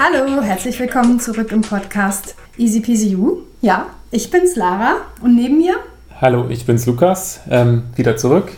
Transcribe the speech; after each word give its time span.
Hallo, 0.00 0.40
herzlich 0.40 0.78
willkommen 0.78 1.18
zurück 1.18 1.50
im 1.50 1.60
Podcast 1.60 2.36
Easy 2.56 2.78
Peasy 2.78 3.08
You. 3.08 3.38
Ja, 3.60 3.86
ich 4.12 4.30
bin's 4.30 4.54
Lara 4.54 4.98
und 5.20 5.34
neben 5.34 5.58
mir. 5.58 5.74
Hallo, 6.20 6.46
ich 6.48 6.64
bin's 6.64 6.86
Lukas, 6.86 7.40
ähm, 7.50 7.82
wieder 7.96 8.16
zurück. 8.16 8.52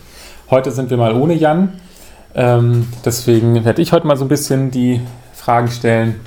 Heute 0.51 0.71
sind 0.71 0.91
wir 0.91 0.99
mal 0.99 1.15
ohne 1.15 1.33
Jan. 1.33 1.81
Ähm, 2.35 2.89
deswegen 3.07 3.65
werde 3.65 3.81
ich 3.81 3.93
heute 3.93 4.07
mal 4.07 4.19
so 4.19 4.27
ein 4.27 4.29
bisschen 4.29 4.71
die 4.71 5.01
Fragen 5.33 5.69
stellen. 5.69 6.21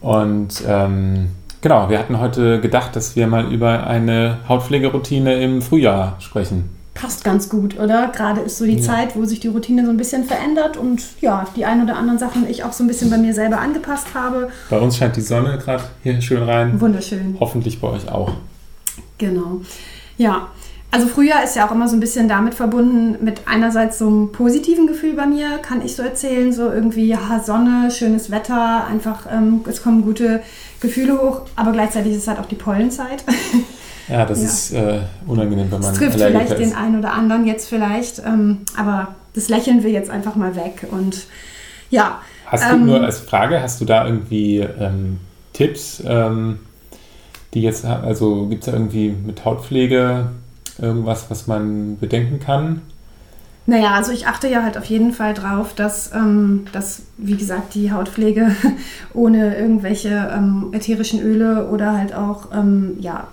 Und 0.00 0.64
ähm, 0.66 1.28
genau, 1.60 1.88
wir 1.88 2.00
hatten 2.00 2.18
heute 2.18 2.60
gedacht, 2.60 2.96
dass 2.96 3.14
wir 3.14 3.28
mal 3.28 3.52
über 3.52 3.86
eine 3.86 4.38
Hautpflegeroutine 4.48 5.40
im 5.40 5.62
Frühjahr 5.62 6.16
sprechen 6.18 6.81
passt 6.94 7.24
ganz 7.24 7.48
gut, 7.48 7.78
oder? 7.78 8.08
Gerade 8.08 8.42
ist 8.42 8.58
so 8.58 8.64
die 8.64 8.76
ja. 8.76 8.82
Zeit, 8.82 9.16
wo 9.16 9.24
sich 9.24 9.40
die 9.40 9.48
Routine 9.48 9.84
so 9.84 9.90
ein 9.90 9.96
bisschen 9.96 10.24
verändert 10.24 10.76
und 10.76 11.02
ja, 11.20 11.46
die 11.56 11.64
ein 11.64 11.82
oder 11.82 11.96
anderen 11.96 12.18
Sachen 12.18 12.48
ich 12.48 12.64
auch 12.64 12.72
so 12.72 12.84
ein 12.84 12.86
bisschen 12.86 13.10
bei 13.10 13.18
mir 13.18 13.34
selber 13.34 13.58
angepasst 13.58 14.08
habe. 14.14 14.50
Bei 14.68 14.78
uns 14.78 14.96
scheint 14.96 15.16
die 15.16 15.22
Sonne 15.22 15.58
gerade 15.58 15.84
hier 16.02 16.20
schön 16.20 16.42
rein. 16.42 16.80
Wunderschön. 16.80 17.36
Hoffentlich 17.40 17.80
bei 17.80 17.88
euch 17.88 18.08
auch. 18.10 18.32
Genau. 19.18 19.62
Ja. 20.18 20.48
Also 20.94 21.06
Frühjahr 21.06 21.42
ist 21.42 21.56
ja 21.56 21.66
auch 21.66 21.72
immer 21.72 21.88
so 21.88 21.96
ein 21.96 22.00
bisschen 22.00 22.28
damit 22.28 22.52
verbunden 22.52 23.24
mit 23.24 23.40
einerseits 23.46 23.98
so 23.98 24.06
einem 24.06 24.30
positiven 24.30 24.86
Gefühl 24.86 25.14
bei 25.14 25.24
mir, 25.24 25.56
kann 25.56 25.80
ich 25.82 25.96
so 25.96 26.02
erzählen, 26.02 26.52
so 26.52 26.70
irgendwie 26.70 27.06
ja, 27.06 27.42
Sonne, 27.42 27.90
schönes 27.90 28.30
Wetter, 28.30 28.86
einfach 28.86 29.24
ähm, 29.32 29.64
es 29.66 29.82
kommen 29.82 30.02
gute 30.02 30.42
Gefühle 30.80 31.18
hoch, 31.18 31.42
aber 31.56 31.72
gleichzeitig 31.72 32.12
ist 32.12 32.18
es 32.18 32.28
halt 32.28 32.38
auch 32.38 32.46
die 32.46 32.56
Pollenzeit. 32.56 33.24
Ja, 34.12 34.26
das 34.26 34.40
ja. 34.40 34.44
ist 34.44 34.72
äh, 34.72 35.00
unangenehm, 35.26 35.70
wenn 35.70 35.80
man. 35.80 35.90
Das 35.90 35.94
trifft 35.94 36.20
vielleicht 36.20 36.52
ist. 36.52 36.58
den 36.58 36.74
einen 36.74 36.98
oder 36.98 37.14
anderen 37.14 37.46
jetzt 37.46 37.68
vielleicht, 37.68 38.18
ähm, 38.18 38.58
aber 38.76 39.14
das 39.34 39.48
lächeln 39.48 39.82
wir 39.82 39.90
jetzt 39.90 40.10
einfach 40.10 40.36
mal 40.36 40.54
weg. 40.54 40.86
Und 40.90 41.24
ja. 41.90 42.20
Hast 42.46 42.70
ähm, 42.70 42.80
du 42.80 42.92
nur 42.92 43.00
als 43.02 43.20
Frage, 43.20 43.62
hast 43.62 43.80
du 43.80 43.86
da 43.86 44.06
irgendwie 44.06 44.58
ähm, 44.58 45.18
Tipps, 45.54 46.02
ähm, 46.06 46.58
die 47.54 47.62
jetzt, 47.62 47.86
also 47.86 48.48
gibt 48.48 48.64
es 48.64 48.66
da 48.66 48.72
irgendwie 48.74 49.08
mit 49.10 49.46
Hautpflege 49.46 50.26
irgendwas, 50.78 51.30
was 51.30 51.46
man 51.46 51.96
bedenken 51.98 52.38
kann? 52.38 52.82
Naja, 53.64 53.94
also 53.94 54.12
ich 54.12 54.26
achte 54.26 54.48
ja 54.48 54.62
halt 54.62 54.76
auf 54.76 54.84
jeden 54.86 55.12
Fall 55.12 55.32
drauf, 55.32 55.72
dass, 55.74 56.12
ähm, 56.12 56.66
dass 56.72 57.02
wie 57.16 57.36
gesagt, 57.36 57.74
die 57.74 57.92
Hautpflege 57.92 58.54
ohne 59.14 59.56
irgendwelche 59.56 60.30
ähm, 60.36 60.70
ätherischen 60.72 61.22
Öle 61.22 61.68
oder 61.68 61.96
halt 61.96 62.12
auch 62.12 62.48
ähm, 62.52 62.96
ja, 63.00 63.28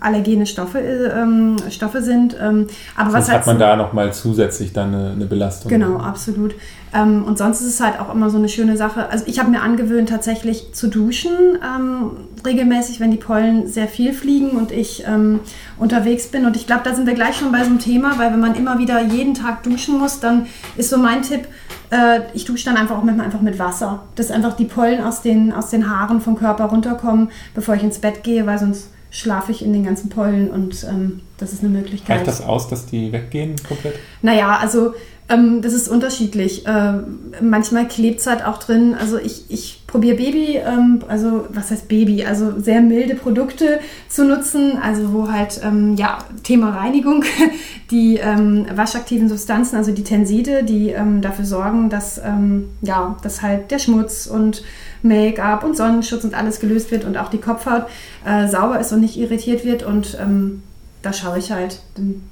allergene 0.00 0.46
Stoffe, 0.46 0.78
ähm, 0.78 1.56
Stoffe 1.70 2.02
sind. 2.02 2.34
Ähm, 2.40 2.66
aber 2.96 3.10
sonst 3.10 3.14
was 3.14 3.28
halt 3.28 3.38
hat 3.40 3.46
man 3.46 3.58
da 3.58 3.76
nochmal 3.76 4.12
zusätzlich 4.12 4.72
dann 4.72 4.94
eine, 4.94 5.10
eine, 5.10 5.26
Belastung. 5.26 5.68
Genau, 5.70 5.98
absolut. 5.98 6.54
Ähm, 6.94 7.24
und 7.24 7.36
sonst 7.36 7.60
ist 7.60 7.68
es 7.68 7.80
halt 7.80 8.00
auch 8.00 8.12
immer 8.12 8.30
so 8.30 8.38
eine 8.38 8.48
schöne 8.48 8.76
Sache. 8.76 9.10
Also 9.10 9.24
ich 9.26 9.38
habe 9.38 9.50
mir 9.50 9.60
angewöhnt, 9.60 10.08
tatsächlich 10.08 10.72
zu 10.72 10.88
duschen, 10.88 11.32
ähm, 11.62 12.12
regelmäßig, 12.44 12.98
wenn 12.98 13.10
die 13.10 13.18
Pollen 13.18 13.66
sehr 13.66 13.88
viel 13.88 14.14
fliegen 14.14 14.50
und 14.50 14.72
ich 14.72 15.04
ähm, 15.06 15.40
unterwegs 15.78 16.28
bin. 16.28 16.46
Und 16.46 16.56
ich 16.56 16.66
glaube, 16.66 16.82
da 16.84 16.94
sind 16.94 17.06
wir 17.06 17.14
gleich 17.14 17.36
schon 17.36 17.52
bei 17.52 17.60
so 17.60 17.66
einem 17.66 17.78
Thema, 17.78 18.18
weil 18.18 18.32
wenn 18.32 18.40
man 18.40 18.54
immer 18.54 18.78
wieder 18.78 19.02
jeden 19.02 19.34
Tag 19.34 19.62
duschen 19.62 19.98
muss, 19.98 20.20
dann 20.20 20.46
ist 20.76 20.88
so 20.88 20.96
mein 20.96 21.22
Tipp, 21.22 21.46
äh, 21.90 22.20
ich 22.32 22.46
dusche 22.46 22.64
dann 22.64 22.78
einfach 22.78 22.96
auch 22.96 23.04
manchmal 23.04 23.26
einfach 23.26 23.42
mit 23.42 23.58
Wasser, 23.58 24.00
dass 24.14 24.30
einfach 24.30 24.56
die 24.56 24.64
Pollen 24.64 25.02
aus 25.02 25.20
den, 25.20 25.52
aus 25.52 25.68
den 25.68 25.90
Haaren 25.90 26.22
vom 26.22 26.36
Körper 26.36 26.64
runterkommen, 26.64 27.30
bevor 27.54 27.74
ich 27.74 27.82
ins 27.82 27.98
Bett 27.98 28.24
gehe, 28.24 28.46
weil 28.46 28.58
sonst 28.58 28.88
schlafe 29.12 29.52
ich 29.52 29.64
in 29.64 29.72
den 29.72 29.84
ganzen 29.84 30.08
Pollen 30.08 30.50
und 30.50 30.84
ähm, 30.88 31.20
das 31.42 31.52
ist 31.52 31.64
eine 31.64 31.70
Möglichkeit. 31.70 32.18
Reicht 32.18 32.28
das 32.28 32.40
aus, 32.40 32.68
dass 32.68 32.86
die 32.86 33.12
weggehen 33.12 33.56
komplett? 33.68 33.94
Naja, 34.22 34.56
also 34.60 34.94
ähm, 35.28 35.62
das 35.62 35.72
ist 35.72 35.88
unterschiedlich. 35.88 36.66
Äh, 36.66 36.94
manchmal 37.40 37.88
klebt 37.88 38.20
es 38.20 38.26
halt 38.26 38.44
auch 38.44 38.58
drin. 38.58 38.94
Also 38.98 39.18
ich, 39.18 39.44
ich 39.50 39.82
probiere 39.86 40.16
Baby, 40.16 40.56
ähm, 40.56 41.00
also 41.08 41.46
was 41.50 41.70
heißt 41.70 41.88
Baby? 41.88 42.24
Also 42.24 42.58
sehr 42.58 42.80
milde 42.80 43.14
Produkte 43.14 43.80
zu 44.08 44.24
nutzen, 44.24 44.78
also 44.82 45.12
wo 45.12 45.30
halt, 45.30 45.60
ähm, 45.64 45.96
ja, 45.96 46.18
Thema 46.42 46.70
Reinigung, 46.70 47.24
die 47.90 48.16
ähm, 48.16 48.66
waschaktiven 48.74 49.28
Substanzen, 49.28 49.76
also 49.76 49.92
die 49.92 50.04
Tenside, 50.04 50.64
die 50.64 50.90
ähm, 50.90 51.22
dafür 51.22 51.44
sorgen, 51.44 51.88
dass, 51.88 52.18
ähm, 52.18 52.70
ja, 52.82 53.16
dass 53.22 53.42
halt 53.42 53.70
der 53.70 53.78
Schmutz 53.78 54.26
und 54.26 54.62
Make-up 55.02 55.64
und 55.64 55.76
Sonnenschutz 55.76 56.24
und 56.24 56.34
alles 56.34 56.60
gelöst 56.60 56.90
wird 56.90 57.04
und 57.04 57.16
auch 57.16 57.28
die 57.28 57.38
Kopfhaut 57.38 57.86
äh, 58.24 58.48
sauber 58.48 58.78
ist 58.80 58.92
und 58.92 59.00
nicht 59.00 59.16
irritiert 59.16 59.64
wird. 59.64 59.82
Und 59.82 60.16
ähm, 60.20 60.62
da 61.02 61.12
schaue 61.12 61.38
ich 61.38 61.50
halt 61.52 61.80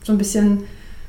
so 0.03 0.13
ein 0.13 0.19
bisschen, 0.19 0.65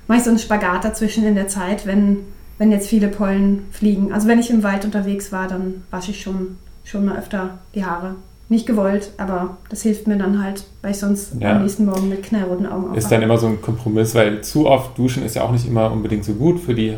mache 0.07 0.19
ich 0.19 0.23
so 0.23 0.29
einen 0.29 0.39
Spagat 0.39 0.83
dazwischen 0.83 1.25
in 1.25 1.35
der 1.35 1.47
Zeit, 1.47 1.85
wenn, 1.85 2.19
wenn 2.57 2.71
jetzt 2.71 2.87
viele 2.87 3.07
Pollen 3.07 3.67
fliegen. 3.71 4.11
Also 4.11 4.27
wenn 4.27 4.39
ich 4.39 4.49
im 4.49 4.63
Wald 4.63 4.85
unterwegs 4.85 5.31
war, 5.31 5.47
dann 5.47 5.83
wasche 5.91 6.11
ich 6.11 6.21
schon, 6.21 6.57
schon 6.83 7.05
mal 7.05 7.17
öfter 7.17 7.59
die 7.75 7.85
Haare. 7.85 8.15
Nicht 8.49 8.65
gewollt, 8.65 9.11
aber 9.17 9.57
das 9.69 9.81
hilft 9.83 10.07
mir 10.07 10.17
dann 10.17 10.43
halt, 10.43 10.65
weil 10.81 10.91
ich 10.91 10.97
sonst 10.97 11.35
ja. 11.39 11.53
am 11.53 11.61
nächsten 11.61 11.85
Morgen 11.85 12.09
mit 12.09 12.21
knallroten 12.21 12.65
Augen 12.65 12.83
aufwache. 12.83 12.97
Ist 12.97 13.09
dann 13.09 13.21
immer 13.21 13.37
so 13.37 13.47
ein 13.47 13.61
Kompromiss, 13.61 14.13
weil 14.13 14.41
zu 14.41 14.67
oft 14.67 14.97
duschen 14.97 15.23
ist 15.23 15.35
ja 15.35 15.43
auch 15.43 15.51
nicht 15.51 15.65
immer 15.65 15.89
unbedingt 15.89 16.25
so 16.25 16.33
gut 16.33 16.59
für 16.59 16.75
die 16.75 16.97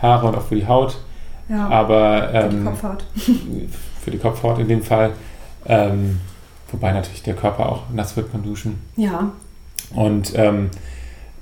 Haare 0.00 0.28
und 0.28 0.36
auch 0.36 0.46
für 0.46 0.54
die 0.54 0.66
Haut. 0.66 0.98
Ja, 1.48 1.68
aber 1.68 2.32
ähm, 2.32 2.50
für 2.50 2.56
die 2.56 2.64
Kopfhaut. 2.64 3.04
für 4.04 4.10
die 4.12 4.18
Kopfhaut 4.18 4.58
in 4.60 4.68
dem 4.68 4.82
Fall. 4.82 5.10
Ähm, 5.66 6.20
wobei 6.70 6.92
natürlich 6.92 7.22
der 7.22 7.34
Körper 7.34 7.68
auch 7.68 7.82
nass 7.92 8.16
wird 8.16 8.32
beim 8.32 8.42
Duschen. 8.42 8.78
Ja. 8.96 9.32
Und 9.94 10.32
ähm, 10.36 10.70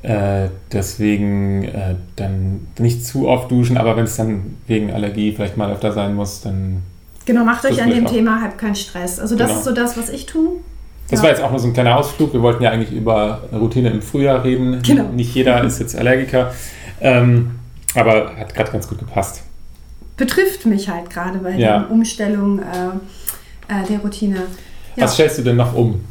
äh, 0.03 0.49
deswegen 0.73 1.65
äh, 1.65 1.95
dann 2.17 2.69
nicht 2.79 3.05
zu 3.05 3.29
oft 3.29 3.51
duschen, 3.51 3.77
aber 3.77 3.97
wenn 3.97 4.05
es 4.05 4.17
dann 4.17 4.57
wegen 4.67 4.93
Allergie 4.93 5.33
vielleicht 5.33 5.57
mal 5.57 5.71
öfter 5.71 5.93
sein 5.93 6.15
muss, 6.15 6.41
dann. 6.41 6.83
Genau, 7.27 7.45
macht 7.45 7.65
euch 7.65 7.83
an 7.83 7.91
dem 7.91 8.07
auch. 8.07 8.11
Thema 8.11 8.41
halt 8.41 8.59
keinen 8.59 8.75
Stress. 8.75 9.19
Also 9.21 9.37
das 9.37 9.49
genau. 9.49 9.59
ist 9.59 9.65
so 9.65 9.75
das, 9.75 9.97
was 9.97 10.09
ich 10.09 10.27
tue. 10.27 10.61
Das 11.09 11.21
ja. 11.21 11.25
war 11.25 11.31
jetzt 11.31 11.43
auch 11.43 11.51
nur 11.51 11.59
so 11.59 11.67
ein 11.67 11.73
kleiner 11.73 11.97
Ausflug. 11.97 12.33
Wir 12.33 12.43
wollten 12.43 12.63
ja 12.63 12.71
eigentlich 12.71 12.93
über 12.93 13.43
Routine 13.53 13.91
im 13.91 14.01
Frühjahr 14.01 14.43
reden. 14.45 14.81
Genau. 14.83 15.09
Nicht 15.09 15.35
jeder 15.35 15.63
ist 15.65 15.81
jetzt 15.81 15.97
Allergiker. 15.97 16.53
Ähm, 17.01 17.53
aber 17.95 18.37
hat 18.37 18.55
gerade 18.55 18.71
ganz 18.71 18.89
gut 18.89 18.99
gepasst 18.99 19.43
betrifft 20.21 20.67
mich 20.67 20.89
halt 20.89 21.11
gerade 21.11 21.39
bei 21.39 21.53
ja. 21.53 21.81
der 21.81 21.91
Umstellung 21.91 22.61
äh, 22.61 22.63
äh, 23.69 23.87
der 23.89 23.99
Routine. 24.01 24.43
Ja. 24.95 25.05
Was 25.05 25.15
stellst 25.15 25.39
du 25.39 25.43
denn 25.43 25.57
noch 25.57 25.75
um? 25.75 26.05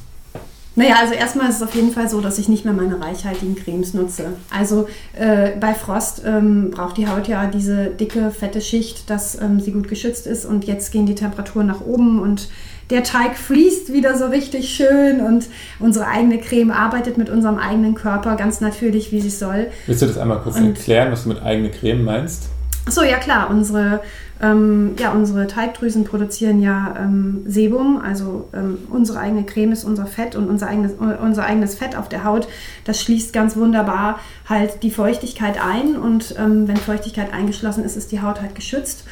Naja, 0.79 0.95
also 1.01 1.13
erstmal 1.13 1.49
ist 1.49 1.57
es 1.57 1.61
auf 1.61 1.75
jeden 1.75 1.91
Fall 1.91 2.09
so, 2.09 2.21
dass 2.21 2.37
ich 2.37 2.47
nicht 2.47 2.63
mehr 2.63 2.73
meine 2.73 3.01
reichhaltigen 3.01 3.53
Cremes 3.53 3.93
nutze. 3.93 4.27
Also 4.49 4.87
äh, 5.11 5.49
bei 5.59 5.73
Frost 5.73 6.21
ähm, 6.25 6.71
braucht 6.71 6.95
die 6.95 7.05
Haut 7.05 7.27
ja 7.27 7.47
diese 7.47 7.87
dicke, 7.87 8.31
fette 8.31 8.61
Schicht, 8.61 9.09
dass 9.09 9.39
ähm, 9.41 9.59
sie 9.59 9.73
gut 9.73 9.89
geschützt 9.89 10.25
ist. 10.25 10.45
Und 10.45 10.63
jetzt 10.63 10.93
gehen 10.93 11.05
die 11.05 11.15
Temperaturen 11.15 11.67
nach 11.67 11.81
oben 11.81 12.21
und 12.21 12.47
der 12.91 13.03
Teig 13.03 13.35
fließt 13.35 13.91
wieder 13.91 14.17
so 14.17 14.27
richtig 14.27 14.69
schön 14.69 15.19
und 15.19 15.47
unsere 15.79 16.07
eigene 16.07 16.39
Creme 16.39 16.71
arbeitet 16.71 17.17
mit 17.17 17.29
unserem 17.29 17.57
eigenen 17.57 17.93
Körper 17.93 18.37
ganz 18.37 18.61
natürlich, 18.61 19.11
wie 19.11 19.19
sie 19.19 19.29
soll. 19.29 19.67
Willst 19.85 20.01
du 20.01 20.05
das 20.05 20.17
einmal 20.17 20.39
kurz 20.39 20.55
und 20.55 20.67
erklären, 20.67 21.11
was 21.11 21.23
du 21.23 21.29
mit 21.29 21.41
eigene 21.43 21.71
Creme 21.71 22.05
meinst? 22.05 22.47
Achso, 22.89 23.03
ja 23.03 23.19
klar, 23.19 23.51
unsere, 23.51 24.01
ähm, 24.41 24.95
ja, 24.97 25.11
unsere 25.11 25.45
Teigdrüsen 25.45 26.05
produzieren 26.05 26.59
ja 26.59 26.95
ähm, 26.97 27.43
Sebum, 27.45 28.01
also 28.01 28.49
ähm, 28.51 28.79
unsere 28.89 29.19
eigene 29.19 29.43
Creme 29.43 29.73
ist 29.73 29.83
unser 29.83 30.07
Fett 30.07 30.35
und 30.35 30.49
unser 30.49 30.65
eigenes, 30.65 30.93
unser 30.93 31.45
eigenes 31.45 31.75
Fett 31.75 31.95
auf 31.95 32.09
der 32.09 32.23
Haut, 32.23 32.47
das 32.85 32.99
schließt 32.99 33.31
ganz 33.31 33.55
wunderbar 33.55 34.19
halt 34.47 34.81
die 34.81 34.89
Feuchtigkeit 34.89 35.63
ein 35.63 35.97
und 35.97 36.33
ähm, 36.39 36.67
wenn 36.67 36.77
Feuchtigkeit 36.77 37.31
eingeschlossen 37.31 37.83
ist, 37.83 37.95
ist 37.95 38.11
die 38.11 38.23
Haut 38.23 38.41
halt 38.41 38.55
geschützt. 38.55 39.03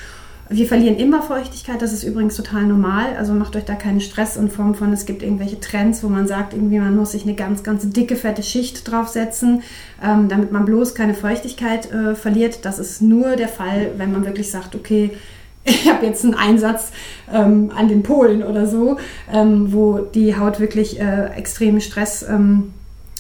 Wir 0.50 0.66
verlieren 0.66 0.96
immer 0.96 1.22
Feuchtigkeit, 1.22 1.81
das 1.81 1.91
ist 1.91 2.03
übrigens 2.03 2.38
total 2.38 2.63
normal. 2.63 3.18
Also 3.18 3.34
macht 3.34 3.56
euch 3.58 3.66
da 3.66 3.75
keinen 3.75 4.00
Stress 4.00 4.38
in 4.38 4.50
Form 4.50 4.75
von, 4.75 4.94
es 4.94 5.06
gibt 5.06 5.22
irgendwelche 5.22 5.59
Trends, 5.59 6.03
wo 6.03 6.08
man 6.08 6.25
sagt, 6.25 6.53
irgendwie 6.53 6.80
man 6.80 6.96
muss 6.96 7.12
sich 7.12 7.24
eine 7.24 7.35
ganz, 7.35 7.63
ganz 7.63 7.89
dicke, 7.89 8.16
fette 8.16 8.44
Schicht 8.44 8.89
draufsetzen, 8.89 9.63
ähm, 10.01 10.30
damit 10.30 10.54
man 10.54 10.63
bloß 10.63 10.95
keine 10.95 11.16
Feuchtigkeit 11.16 11.92
äh, 11.92 12.16
verliert. 12.16 12.63
Das 12.63 12.80
ist 12.80 13.01
nur 13.01 13.36
der 13.36 13.50
Fall, 13.50 13.92
wenn 13.98 14.13
man 14.13 14.25
wirklich 14.25 14.50
sagt, 14.50 14.74
okay, 14.74 15.12
ich 15.66 15.92
habe 15.92 16.06
jetzt 16.06 16.24
einen 16.24 16.36
Einsatz 16.36 16.92
ähm, 17.33 17.72
an 17.75 17.89
den 17.89 18.04
Polen 18.04 18.42
oder 18.42 18.68
so, 18.68 18.98
ähm, 19.33 19.74
wo 19.74 19.98
die 20.00 20.38
Haut 20.38 20.62
wirklich 20.62 20.98
äh, 21.00 21.25
extremen 21.36 21.81
Stress 21.81 22.24
ähm, 22.24 22.74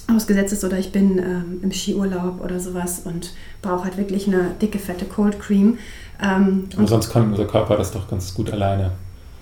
ausgesetzt 0.07 0.53
ist 0.53 0.63
oder 0.63 0.77
ich 0.77 0.91
bin 0.91 1.17
ähm, 1.17 1.59
im 1.61 1.71
Skiurlaub 1.71 2.41
oder 2.43 2.59
sowas 2.59 3.01
und 3.03 3.33
brauche 3.61 3.85
halt 3.85 3.97
wirklich 3.97 4.27
eine 4.27 4.51
dicke, 4.61 4.79
fette 4.79 5.05
Cold 5.05 5.39
Cream. 5.39 5.77
Ähm, 6.21 6.69
Aber 6.75 6.87
sonst 6.87 7.09
kann 7.09 7.29
unser 7.29 7.45
Körper 7.45 7.77
das 7.77 7.91
doch 7.91 8.09
ganz 8.09 8.33
gut 8.33 8.51
alleine. 8.51 8.91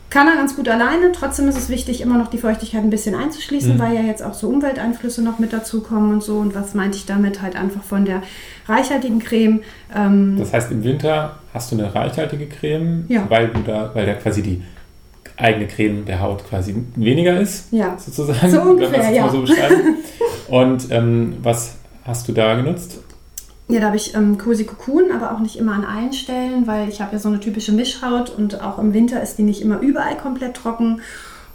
Kann 0.10 0.28
er 0.28 0.36
ganz 0.36 0.56
gut 0.56 0.70
alleine. 0.70 1.12
Trotzdem 1.12 1.48
ist 1.50 1.58
es 1.58 1.70
wichtig, 1.70 2.00
immer 2.02 2.18
noch 2.18 2.28
die 2.28 2.38
Feuchtigkeit 2.38 2.82
ein 2.82 2.90
bisschen 2.90 3.16
einzuschließen, 3.16 3.76
mhm. 3.76 3.80
weil 3.80 3.96
ja 3.96 4.02
jetzt 4.02 4.24
auch 4.24 4.34
so 4.34 4.48
Umwelteinflüsse 4.48 5.22
noch 5.22 5.40
mit 5.40 5.52
dazukommen 5.52 6.14
und 6.14 6.24
so. 6.24 6.38
Und 6.38 6.56
was 6.56 6.74
meinte 6.74 6.98
ich 6.98 7.06
damit? 7.06 7.42
Halt 7.42 7.56
einfach 7.56 7.84
von 7.84 8.06
der 8.06 8.22
reichhaltigen 8.68 9.20
Creme. 9.20 9.62
Ähm, 9.94 10.38
das 10.38 10.54
heißt, 10.54 10.72
im 10.72 10.84
Winter 10.84 11.40
hast 11.54 11.72
du 11.72 11.78
eine 11.78 11.94
reichhaltige 11.94 12.48
Creme, 12.48 13.06
ja. 13.08 13.26
weil 13.30 13.50
du 13.50 13.60
da, 13.62 13.92
weil 13.94 14.06
da 14.06 14.14
quasi 14.14 14.42
die 14.42 14.62
eigene 15.38 15.68
Creme 15.68 16.06
der 16.06 16.22
Haut 16.22 16.48
quasi 16.48 16.76
weniger 16.96 17.40
ist, 17.40 17.72
ja. 17.72 17.98
sozusagen, 17.98 18.52
so 18.52 18.62
ungefähr, 18.62 19.12
ja. 19.12 19.30
so. 19.30 19.44
Und 20.48 20.92
ähm, 20.92 21.38
was 21.42 21.76
hast 22.04 22.28
du 22.28 22.32
da 22.32 22.56
genutzt? 22.56 23.00
Ja, 23.68 23.80
da 23.80 23.88
habe 23.88 23.98
ich 23.98 24.14
ähm, 24.14 24.38
Cozy 24.38 24.66
Cocoon, 24.66 25.12
aber 25.12 25.32
auch 25.34 25.40
nicht 25.40 25.58
immer 25.58 25.74
an 25.74 25.86
allen 25.86 26.14
Stellen, 26.14 26.68
weil 26.68 26.88
ich 26.88 27.02
habe 27.02 27.14
ja 27.14 27.20
so 27.20 27.30
eine 27.30 27.40
typische 27.40 27.72
Mischhaut 27.72 28.30
und 28.30 28.62
auch 28.62 28.78
im 28.78 28.94
Winter 28.94 29.22
ist 29.24 29.38
die 29.38 29.44
nicht 29.44 29.62
immer 29.62 29.80
überall 29.80 30.16
komplett 30.18 30.56
trocken. 30.56 31.02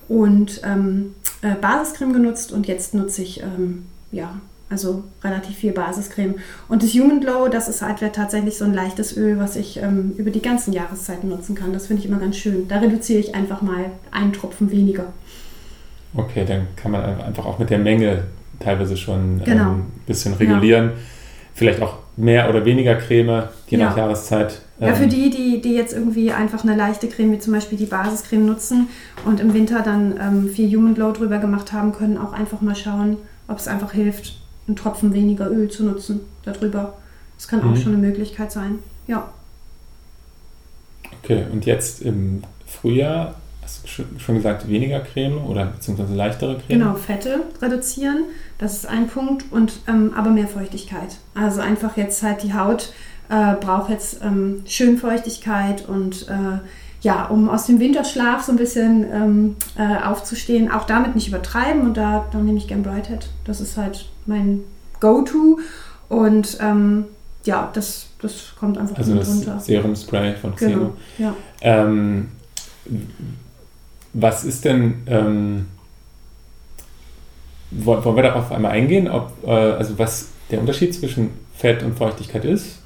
Und 0.08 0.60
ähm, 0.64 1.14
äh, 1.42 1.54
Basiscreme 1.54 2.12
genutzt 2.12 2.50
und 2.50 2.66
jetzt 2.66 2.94
nutze 2.94 3.22
ich 3.22 3.42
ähm, 3.42 3.86
ja 4.10 4.34
also 4.70 5.04
relativ 5.22 5.56
viel 5.56 5.72
Basiscreme. 5.72 6.36
Und 6.68 6.82
das 6.82 6.90
Human 6.94 7.20
Glow, 7.20 7.48
das 7.48 7.68
ist 7.68 7.82
halt 7.82 7.98
tatsächlich 8.14 8.56
so 8.56 8.64
ein 8.64 8.72
leichtes 8.72 9.16
Öl, 9.16 9.38
was 9.38 9.56
ich 9.56 9.82
ähm, 9.82 10.12
über 10.16 10.30
die 10.30 10.40
ganzen 10.40 10.72
Jahreszeiten 10.72 11.28
nutzen 11.28 11.54
kann. 11.54 11.72
Das 11.72 11.88
finde 11.88 12.02
ich 12.02 12.08
immer 12.08 12.20
ganz 12.20 12.36
schön. 12.36 12.68
Da 12.68 12.78
reduziere 12.78 13.18
ich 13.18 13.34
einfach 13.34 13.62
mal 13.62 13.86
einen 14.12 14.32
Tropfen 14.32 14.70
weniger. 14.70 15.06
Okay, 16.14 16.44
dann 16.46 16.68
kann 16.76 16.92
man 16.92 17.20
einfach 17.20 17.44
auch 17.44 17.58
mit 17.58 17.70
der 17.70 17.78
Menge 17.78 18.24
teilweise 18.60 18.96
schon 18.96 19.36
ein 19.36 19.42
genau. 19.44 19.72
ähm, 19.72 19.86
bisschen 20.06 20.34
regulieren. 20.34 20.86
Ja. 20.86 20.96
Vielleicht 21.54 21.82
auch 21.82 21.98
mehr 22.16 22.48
oder 22.48 22.64
weniger 22.64 22.94
Creme, 22.94 23.44
je 23.66 23.78
ja. 23.78 23.88
nach 23.88 23.96
Jahreszeit. 23.96 24.60
Ja, 24.78 24.94
für 24.94 25.04
ähm, 25.04 25.10
die, 25.10 25.30
die, 25.30 25.60
die 25.60 25.74
jetzt 25.74 25.92
irgendwie 25.92 26.30
einfach 26.32 26.62
eine 26.62 26.76
leichte 26.76 27.08
Creme, 27.08 27.32
wie 27.32 27.38
zum 27.38 27.52
Beispiel 27.52 27.76
die 27.76 27.86
Basiscreme 27.86 28.46
nutzen 28.46 28.88
und 29.24 29.40
im 29.40 29.52
Winter 29.52 29.82
dann 29.82 30.14
ähm, 30.20 30.48
viel 30.48 30.74
Human 30.74 30.94
Glow 30.94 31.12
drüber 31.12 31.38
gemacht 31.38 31.72
haben, 31.72 31.92
können 31.92 32.18
auch 32.18 32.32
einfach 32.32 32.60
mal 32.60 32.76
schauen, 32.76 33.18
ob 33.48 33.58
es 33.58 33.68
einfach 33.68 33.92
hilft, 33.92 34.40
einen 34.70 34.76
Tropfen 34.76 35.12
weniger 35.12 35.50
Öl 35.50 35.70
zu 35.70 35.84
nutzen 35.84 36.20
darüber. 36.44 36.94
Das 37.36 37.48
kann 37.48 37.64
mhm. 37.64 37.72
auch 37.72 37.76
schon 37.76 37.94
eine 37.94 38.06
Möglichkeit 38.06 38.52
sein. 38.52 38.78
Ja. 39.06 39.28
Okay, 41.22 41.44
und 41.52 41.66
jetzt 41.66 42.02
im 42.02 42.42
Frühjahr 42.66 43.34
hast 43.62 43.84
du 43.84 44.18
schon 44.18 44.36
gesagt, 44.36 44.68
weniger 44.68 45.00
Creme 45.00 45.38
oder 45.44 45.66
beziehungsweise 45.66 46.14
leichtere 46.14 46.58
Creme? 46.58 46.78
Genau, 46.80 46.94
Fette 46.94 47.40
reduzieren, 47.60 48.24
das 48.58 48.74
ist 48.74 48.86
ein 48.86 49.08
Punkt, 49.08 49.44
und 49.50 49.80
ähm, 49.88 50.12
aber 50.16 50.30
mehr 50.30 50.48
Feuchtigkeit. 50.48 51.18
Also 51.34 51.60
einfach 51.60 51.96
jetzt 51.96 52.22
halt 52.22 52.42
die 52.42 52.54
Haut 52.54 52.92
äh, 53.28 53.54
braucht 53.54 53.90
jetzt 53.90 54.22
ähm, 54.22 54.62
schön 54.66 54.98
Feuchtigkeit 54.98 55.88
und 55.88 56.28
äh, 56.28 56.58
ja, 57.02 57.26
um 57.26 57.48
aus 57.48 57.66
dem 57.66 57.80
Winterschlaf 57.80 58.42
so 58.42 58.52
ein 58.52 58.58
bisschen 58.58 59.06
ähm, 59.10 59.56
äh, 59.76 60.04
aufzustehen, 60.04 60.70
auch 60.70 60.84
damit 60.84 61.14
nicht 61.14 61.28
übertreiben 61.28 61.82
und 61.82 61.96
da, 61.96 62.26
da 62.30 62.38
nehme 62.38 62.58
ich 62.58 62.68
gern 62.68 62.82
Brighthead. 62.82 63.30
Das 63.44 63.60
ist 63.60 63.76
halt 63.76 64.06
mein 64.30 64.60
Go-To 65.00 65.58
und 66.08 66.58
ähm, 66.60 67.04
ja, 67.44 67.70
das, 67.72 68.06
das 68.20 68.54
kommt 68.58 68.78
einfach 68.78 68.96
also 68.96 69.14
das 69.14 69.28
runter. 69.28 69.60
Serum 69.60 69.94
Spray 69.96 70.34
von 70.34 70.54
Xeno. 70.54 70.78
Genau, 70.78 70.92
ja. 71.18 71.34
Ähm, 71.60 72.28
was 74.12 74.44
ist 74.44 74.64
denn, 74.64 75.02
ähm, 75.06 75.66
wollen 77.70 78.16
wir 78.16 78.22
darauf 78.22 78.50
einmal 78.50 78.72
eingehen, 78.72 79.08
ob, 79.08 79.32
äh, 79.44 79.50
also 79.50 79.98
was 79.98 80.28
der 80.50 80.60
Unterschied 80.60 80.94
zwischen 80.94 81.30
Fett 81.56 81.82
und 81.82 81.96
Feuchtigkeit 81.96 82.44
ist? 82.44 82.78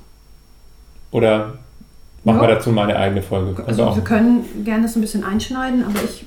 Oder 1.11 1.55
machen 2.25 2.37
ja. 2.37 2.43
wir 2.43 2.55
dazu 2.55 2.71
mal 2.71 2.89
eine 2.89 2.99
eigene 2.99 3.23
Folge? 3.23 3.65
Also 3.65 3.95
wir 3.95 4.03
können 4.03 4.45
gerne 4.65 4.83
das 4.83 4.97
ein 4.97 5.01
bisschen 5.01 5.25
einschneiden, 5.25 5.85
aber 5.85 6.01
ich, 6.05 6.25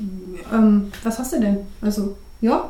ähm, 0.51 0.91
was 1.03 1.19
hast 1.19 1.33
du 1.33 1.39
denn? 1.39 1.57
Also, 1.81 2.17
ja. 2.41 2.69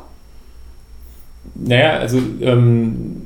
Naja, 1.54 1.98
also 1.98 2.18
ähm, 2.40 3.22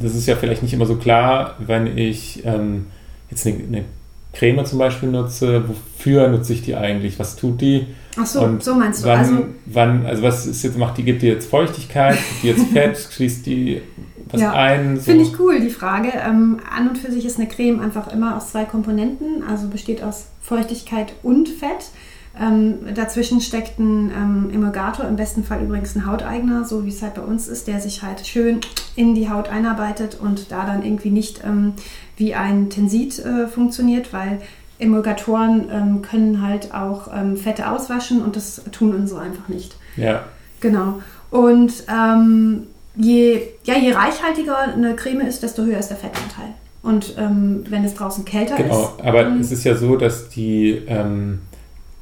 das 0.00 0.14
ist 0.14 0.26
ja 0.26 0.36
vielleicht 0.36 0.62
nicht 0.62 0.72
immer 0.72 0.86
so 0.86 0.96
klar, 0.96 1.56
wenn 1.58 1.98
ich 1.98 2.44
ähm, 2.44 2.86
jetzt 3.30 3.46
eine, 3.46 3.56
eine 3.56 3.84
Creme 4.32 4.64
zum 4.64 4.78
Beispiel 4.78 5.10
nutze, 5.10 5.64
wofür 5.68 6.28
nutze 6.28 6.52
ich 6.52 6.62
die 6.62 6.76
eigentlich? 6.76 7.18
Was 7.18 7.36
tut 7.36 7.60
die? 7.60 7.86
Ach 8.16 8.26
so, 8.26 8.40
und 8.42 8.62
so 8.62 8.74
meinst 8.74 9.02
du. 9.02 9.08
Wann, 9.08 9.18
also, 9.18 9.44
wann, 9.66 10.06
also 10.06 10.22
was 10.22 10.46
ist 10.46 10.62
jetzt, 10.62 10.78
macht 10.78 10.98
die, 10.98 11.02
gibt 11.02 11.22
die 11.22 11.26
jetzt 11.26 11.50
Feuchtigkeit, 11.50 12.16
gibt 12.16 12.42
die 12.42 12.46
jetzt 12.48 12.72
Fett, 12.72 12.98
schließt 13.12 13.46
die 13.46 13.82
was 14.30 14.40
ja, 14.40 14.52
ein? 14.52 14.96
So? 14.96 15.04
Finde 15.04 15.24
ich 15.24 15.40
cool, 15.40 15.60
die 15.60 15.70
Frage. 15.70 16.12
Ähm, 16.14 16.58
an 16.70 16.88
und 16.88 16.98
für 16.98 17.10
sich 17.10 17.24
ist 17.24 17.38
eine 17.38 17.48
Creme 17.48 17.80
einfach 17.80 18.12
immer 18.12 18.36
aus 18.36 18.50
zwei 18.52 18.64
Komponenten, 18.64 19.42
also 19.42 19.68
besteht 19.68 20.02
aus 20.02 20.26
Feuchtigkeit 20.42 21.14
und 21.22 21.48
Fett. 21.48 21.90
Ähm, 22.40 22.94
dazwischen 22.94 23.40
steckt 23.40 23.78
ein 23.78 24.10
ähm, 24.10 24.50
Emulgator, 24.52 25.06
im 25.06 25.16
besten 25.16 25.42
Fall 25.42 25.62
übrigens 25.62 25.96
ein 25.96 26.06
hauteigner, 26.06 26.64
so 26.64 26.84
wie 26.84 26.90
es 26.90 27.02
halt 27.02 27.14
bei 27.14 27.22
uns 27.22 27.48
ist, 27.48 27.66
der 27.66 27.80
sich 27.80 28.02
halt 28.02 28.26
schön 28.26 28.60
in 28.94 29.14
die 29.14 29.28
Haut 29.28 29.48
einarbeitet 29.48 30.18
und 30.20 30.52
da 30.52 30.64
dann 30.64 30.84
irgendwie 30.84 31.10
nicht 31.10 31.42
ähm, 31.44 31.72
wie 32.16 32.34
ein 32.34 32.70
Tensit 32.70 33.18
äh, 33.18 33.48
funktioniert, 33.48 34.12
weil 34.12 34.40
Emulgatoren 34.78 35.68
ähm, 35.72 36.02
können 36.02 36.40
halt 36.40 36.72
auch 36.72 37.08
ähm, 37.12 37.36
Fette 37.36 37.70
auswaschen 37.70 38.22
und 38.22 38.36
das 38.36 38.62
tun 38.70 38.94
unsere 38.94 39.20
einfach 39.20 39.48
nicht. 39.48 39.74
Ja. 39.96 40.24
Genau. 40.60 41.00
Und 41.30 41.72
ähm, 41.92 42.68
je, 42.94 43.40
ja, 43.64 43.76
je 43.76 43.92
reichhaltiger 43.92 44.58
eine 44.58 44.94
Creme 44.94 45.22
ist, 45.22 45.42
desto 45.42 45.64
höher 45.64 45.78
ist 45.78 45.88
der 45.88 45.96
Fettanteil. 45.96 46.54
Und 46.80 47.16
wenn 47.16 47.84
es 47.84 47.94
draußen 47.94 48.24
kälter 48.24 48.56
genau, 48.56 48.82
ist. 48.82 48.96
Genau, 48.98 49.08
aber 49.08 49.26
es 49.40 49.50
ist 49.50 49.64
ja 49.64 49.74
so, 49.74 49.96
dass 49.96 50.30
die, 50.30 50.80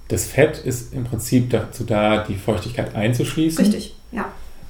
das 0.09 0.27
Fett 0.27 0.59
ist 0.59 0.93
im 0.93 1.05
Prinzip 1.05 1.51
dazu 1.51 1.85
da, 1.85 2.19
die 2.25 2.37
Feuchtigkeit 2.37 2.95
einzuschließen. 2.95 3.65
Richtig, 3.65 3.95
ja. 4.13 4.27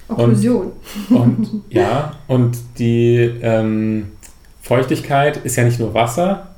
Okklusion. 0.09 0.73
Und, 1.11 1.19
und 1.19 1.63
ja, 1.69 2.15
und 2.29 2.57
die 2.79 3.17
ähm, 3.43 4.13
Feuchtigkeit 4.63 5.39
ist 5.39 5.57
ja 5.57 5.65
nicht 5.65 5.81
nur 5.81 5.95
Wasser, 5.95 6.49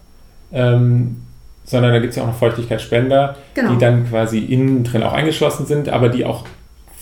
ähm, 0.53 1.23
sondern 1.65 1.93
da 1.93 1.99
gibt 1.99 2.11
es 2.11 2.17
ja 2.17 2.23
auch 2.23 2.29
noch 2.29 2.39
Feuchtigkeitsspender, 2.39 3.37
genau. 3.55 3.73
die 3.73 3.79
dann 3.79 4.09
quasi 4.09 4.39
innen 4.39 4.85
drin 4.85 5.03
auch 5.03 5.13
eingeschlossen 5.13 5.67
sind, 5.67 5.89
aber 5.89 6.09
die 6.09 6.25
auch 6.25 6.45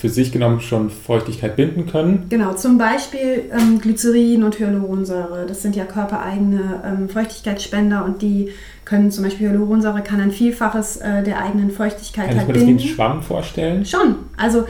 für 0.06 0.12
sich 0.12 0.31
genommen 0.31 0.61
schon 0.61 0.88
Feuchtigkeit 0.88 1.56
binden 1.56 1.87
können. 1.87 2.26
Genau, 2.29 2.55
zum 2.55 2.79
Beispiel 2.79 3.50
ähm, 3.50 3.81
Glycerin 3.81 4.44
und 4.44 4.56
Hyaluronsäure. 4.56 5.47
Das 5.49 5.62
sind 5.62 5.75
ja 5.75 5.85
körpereigene 5.85 6.81
ähm, 6.85 7.08
Feuchtigkeitsspender 7.08 8.05
und 8.05 8.23
die 8.23 8.50
können 8.85 9.11
zum 9.11 9.25
Beispiel 9.25 9.49
Hyaluronsäure 9.49 10.03
kann 10.03 10.20
ein 10.20 10.31
Vielfaches 10.31 10.99
äh, 10.99 11.25
der 11.25 11.43
eigenen 11.43 11.73
Feuchtigkeit 11.73 12.29
kann 12.29 12.38
halt 12.38 12.47
binden. 12.47 12.61
Kann 12.61 12.69
ich 12.69 12.75
mir 12.75 12.76
das 12.76 12.85
wie 12.85 12.88
ein 12.88 12.94
Schwamm 12.94 13.23
vorstellen? 13.23 13.85
Schon. 13.85 14.14
Also 14.37 14.67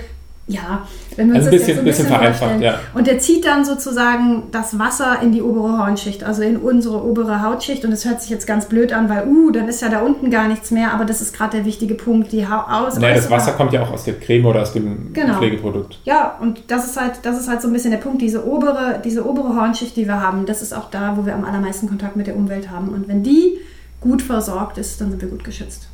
ja, 0.48 0.87
wenn 1.16 1.28
wir 1.28 1.37
uns 1.37 1.46
also 1.46 1.50
bisschen, 1.50 1.58
das 1.58 1.66
jetzt 1.66 1.76
so 1.76 1.81
ein 1.81 1.84
bisschen, 1.84 2.04
bisschen 2.04 2.38
vereinfacht, 2.38 2.60
ja. 2.60 2.78
Und 2.94 3.08
der 3.08 3.19
zieht 3.19 3.44
dann 3.44 3.64
sozusagen 3.64 4.44
das 4.52 4.78
Wasser 4.78 5.19
in 5.20 5.32
die 5.32 5.43
obere 5.43 5.76
Hornschicht, 5.78 6.22
also 6.22 6.43
in 6.43 6.56
unsere 6.56 7.04
obere 7.04 7.43
Hautschicht. 7.43 7.84
Und 7.84 7.90
das 7.90 8.04
hört 8.04 8.20
sich 8.20 8.31
jetzt 8.31 8.46
ganz 8.46 8.66
blöd 8.66 8.93
an, 8.93 9.08
weil, 9.08 9.26
uh, 9.26 9.50
dann 9.50 9.69
ist 9.69 9.82
ja 9.82 9.88
da 9.88 10.02
unten 10.02 10.31
gar 10.31 10.46
nichts 10.46 10.70
mehr. 10.70 10.93
Aber 10.93 11.04
das 11.04 11.20
ist 11.20 11.32
gerade 11.32 11.56
der 11.56 11.66
wichtige 11.66 11.96
Punkt. 11.96 12.31
Die 12.31 12.46
aus, 12.46 12.96
naja, 12.96 13.16
das 13.16 13.28
Wasser 13.28 13.52
kommt 13.52 13.72
ja 13.72 13.82
auch 13.82 13.90
aus 13.90 14.04
der 14.04 14.14
Creme 14.20 14.46
oder 14.46 14.62
aus 14.62 14.72
dem 14.72 15.12
genau. 15.12 15.34
Pflegeprodukt. 15.38 15.98
Ja, 16.04 16.37
und 16.40 16.62
das 16.69 16.87
ist 16.87 17.00
halt, 17.00 17.14
das 17.25 17.40
ist 17.40 17.48
halt 17.48 17.60
so 17.60 17.69
ein 17.69 17.72
bisschen 17.72 17.90
der 17.90 17.98
Punkt, 17.98 18.22
diese 18.22 18.46
obere, 18.46 19.00
diese 19.05 19.29
obere 19.29 19.56
Hornschicht, 19.56 19.96
die 19.96 20.06
wir 20.06 20.20
haben, 20.20 20.46
das 20.46 20.62
ist 20.62 20.72
auch 20.72 20.91
da, 20.91 21.17
wo 21.17 21.26
wir 21.26 21.34
am 21.34 21.44
allermeisten 21.44 21.88
Kontakt 21.88 22.15
mit 22.15 22.29
der 22.29 22.36
Umwelt 22.36 22.70
haben. 22.70 22.91
Und 22.91 23.08
wenn 23.08 23.24
die 23.24 23.58
gut 24.00 24.22
versorgt 24.22 24.79
ist, 24.79 25.00
dann 25.00 25.10
sind 25.10 25.20
wir 25.20 25.29
gut 25.29 25.43
geschützt. 25.43 25.88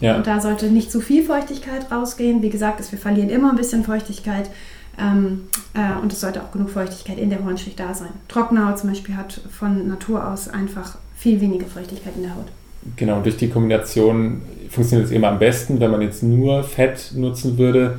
Ja. 0.00 0.16
Und 0.16 0.26
da 0.26 0.40
sollte 0.40 0.66
nicht 0.66 0.90
zu 0.90 1.00
viel 1.00 1.24
Feuchtigkeit 1.24 1.90
rausgehen. 1.90 2.42
Wie 2.42 2.50
gesagt, 2.50 2.80
wir 2.90 2.98
verlieren 2.98 3.30
immer 3.30 3.50
ein 3.50 3.56
bisschen 3.56 3.84
Feuchtigkeit. 3.84 4.50
Ähm, 4.98 5.48
äh, 5.74 6.00
und 6.02 6.12
es 6.12 6.20
sollte 6.20 6.42
auch 6.42 6.52
genug 6.52 6.70
Feuchtigkeit 6.70 7.18
in 7.18 7.30
der 7.30 7.44
Hornschicht 7.44 7.78
da 7.78 7.94
sein. 7.94 8.10
Trockene 8.28 8.66
Haut 8.66 8.78
zum 8.78 8.90
Beispiel 8.90 9.16
hat 9.16 9.40
von 9.50 9.88
Natur 9.88 10.26
aus 10.26 10.48
einfach 10.48 10.96
viel 11.16 11.40
weniger 11.40 11.66
Feuchtigkeit 11.66 12.14
in 12.16 12.22
der 12.22 12.34
Haut. 12.34 12.46
Genau, 12.96 13.20
durch 13.20 13.36
die 13.36 13.48
Kombination 13.48 14.42
funktioniert 14.70 15.08
es 15.08 15.14
immer 15.14 15.28
am 15.28 15.38
besten. 15.38 15.80
Wenn 15.80 15.90
man 15.90 16.02
jetzt 16.02 16.22
nur 16.22 16.62
Fett 16.62 17.12
nutzen 17.14 17.58
würde, 17.58 17.98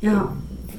ja. 0.00 0.32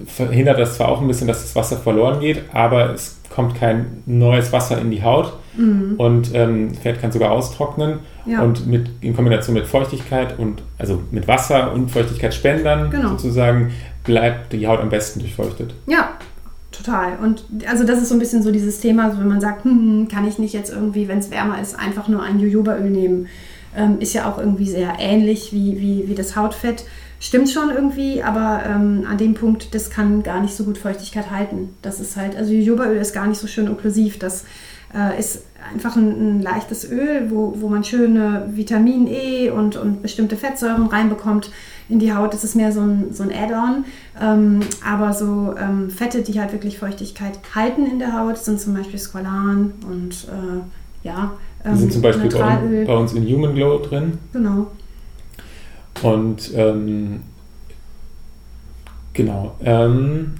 Verhindert 0.06 0.60
das 0.60 0.76
zwar 0.76 0.90
auch 0.90 1.02
ein 1.02 1.08
bisschen, 1.08 1.28
dass 1.28 1.42
das 1.42 1.56
Wasser 1.56 1.78
verloren 1.78 2.20
geht, 2.20 2.44
aber 2.54 2.94
es 2.94 3.18
kommt 3.30 3.56
kein 3.56 4.04
neues 4.06 4.52
Wasser 4.52 4.80
in 4.82 4.90
die 4.90 5.04
Haut 5.04 5.34
mhm. 5.56 5.96
und 5.98 6.34
ähm, 6.34 6.74
Fett 6.74 7.02
kann 7.02 7.12
sogar 7.12 7.32
austrocknen. 7.32 8.00
Ja. 8.26 8.42
Und 8.42 8.68
mit, 8.68 8.90
in 9.02 9.16
Kombination 9.16 9.54
mit 9.54 9.68
Feuchtigkeit 9.68 10.38
und 10.38 10.64
also 10.78 11.02
mit 11.12 11.28
Wasser 11.28 11.72
und 11.72 11.92
Feuchtigkeitsspendern 11.92 12.90
genau. 12.90 13.10
sozusagen 13.10 13.72
bleibt 14.04 14.54
die 14.54 14.68
Haut 14.68 14.80
am 14.80 14.90
besten 14.90 15.20
durchfeuchtet. 15.20 15.74
Ja, 15.86 16.18
total. 16.72 17.18
Und 17.22 17.44
also 17.70 17.86
das 17.86 18.02
ist 18.02 18.10
so 18.10 18.16
ein 18.16 18.20
bisschen 18.20 18.42
so 18.42 18.52
dieses 18.52 18.80
Thema, 18.80 19.12
so 19.12 19.20
wenn 19.20 19.28
man 19.28 19.42
sagt, 19.42 19.64
hm, 19.66 19.72
hm 19.72 20.08
kann 20.08 20.28
ich 20.28 20.40
nicht 20.40 20.54
jetzt 20.54 20.72
irgendwie, 20.72 21.08
wenn 21.08 21.20
es 21.20 21.32
wärmer 21.32 21.62
ist, 21.62 21.78
einfach 21.78 22.08
nur 22.08 22.24
ein 22.24 22.40
Jojobaöl 22.40 22.90
nehmen. 22.90 23.28
Ähm, 23.76 24.00
ist 24.00 24.14
ja 24.14 24.30
auch 24.30 24.40
irgendwie 24.40 24.66
sehr 24.66 24.96
ähnlich 24.98 25.54
wie, 25.54 25.80
wie, 25.80 26.08
wie 26.08 26.16
das 26.16 26.36
Hautfett. 26.36 26.86
Stimmt 27.20 27.50
schon 27.50 27.72
irgendwie, 27.72 28.22
aber 28.22 28.62
ähm, 28.66 29.06
an 29.10 29.18
dem 29.18 29.34
Punkt, 29.34 29.74
das 29.74 29.90
kann 29.90 30.22
gar 30.22 30.40
nicht 30.40 30.56
so 30.56 30.64
gut 30.64 30.78
Feuchtigkeit 30.78 31.32
halten. 31.32 31.76
Das 31.82 32.00
ist 32.00 32.16
halt, 32.16 32.36
also 32.36 32.54
Jojobaöl 32.54 32.98
ist 32.98 33.14
gar 33.14 33.26
nicht 33.26 33.40
so 33.40 33.48
schön 33.48 33.70
okklusiv. 33.70 34.20
Das 34.20 34.46
äh, 34.94 35.20
ist 35.20 35.44
einfach 35.74 35.96
ein, 35.96 36.38
ein, 36.38 36.42
leichtes 36.42 36.90
Öl, 36.90 37.30
wo, 37.30 37.54
wo 37.58 37.70
man 37.70 37.84
schöne 37.84 38.50
Vitamin 38.54 39.08
E 39.08 39.50
und, 39.50 39.76
und 39.76 40.04
bestimmte 40.04 40.38
Fettsäuren 40.38 40.88
reinbekommt 40.88 41.52
in 41.90 42.00
die 42.00 42.14
Haut. 42.14 42.34
Das 42.34 42.44
ist 42.44 42.56
mehr 42.56 42.72
so 42.72 42.82
ein, 42.82 43.08
so 43.12 43.24
ein 43.24 43.32
Add-on. 43.32 43.86
Ähm, 44.22 44.60
aber 44.86 45.14
so 45.14 45.56
ähm, 45.60 45.90
Fette, 45.90 46.22
die 46.22 46.40
halt 46.40 46.52
wirklich 46.54 46.78
Feuchtigkeit 46.78 47.40
halten 47.56 47.86
in 47.86 48.00
der 48.00 48.14
Haut, 48.14 48.38
sind 48.38 48.62
zum 48.62 48.76
Beispiel 48.76 49.00
Squalan 49.00 49.74
und 49.90 50.28
äh, 50.30 51.08
ja. 51.08 51.34
Ähm, 51.66 51.74
die 51.74 51.80
sind 51.80 51.94
zum 51.94 52.02
Beispiel 52.02 52.30
bei, 52.30 52.86
bei, 52.86 52.96
uns 52.96 53.14
in 53.14 53.26
Human 53.26 53.56
Glow 53.56 53.80
drin. 53.80 54.20
Genau. 54.34 54.68
Und 56.02 56.52
ähm, 56.56 57.24
genau. 59.14 59.56
Ähm, 59.64 60.36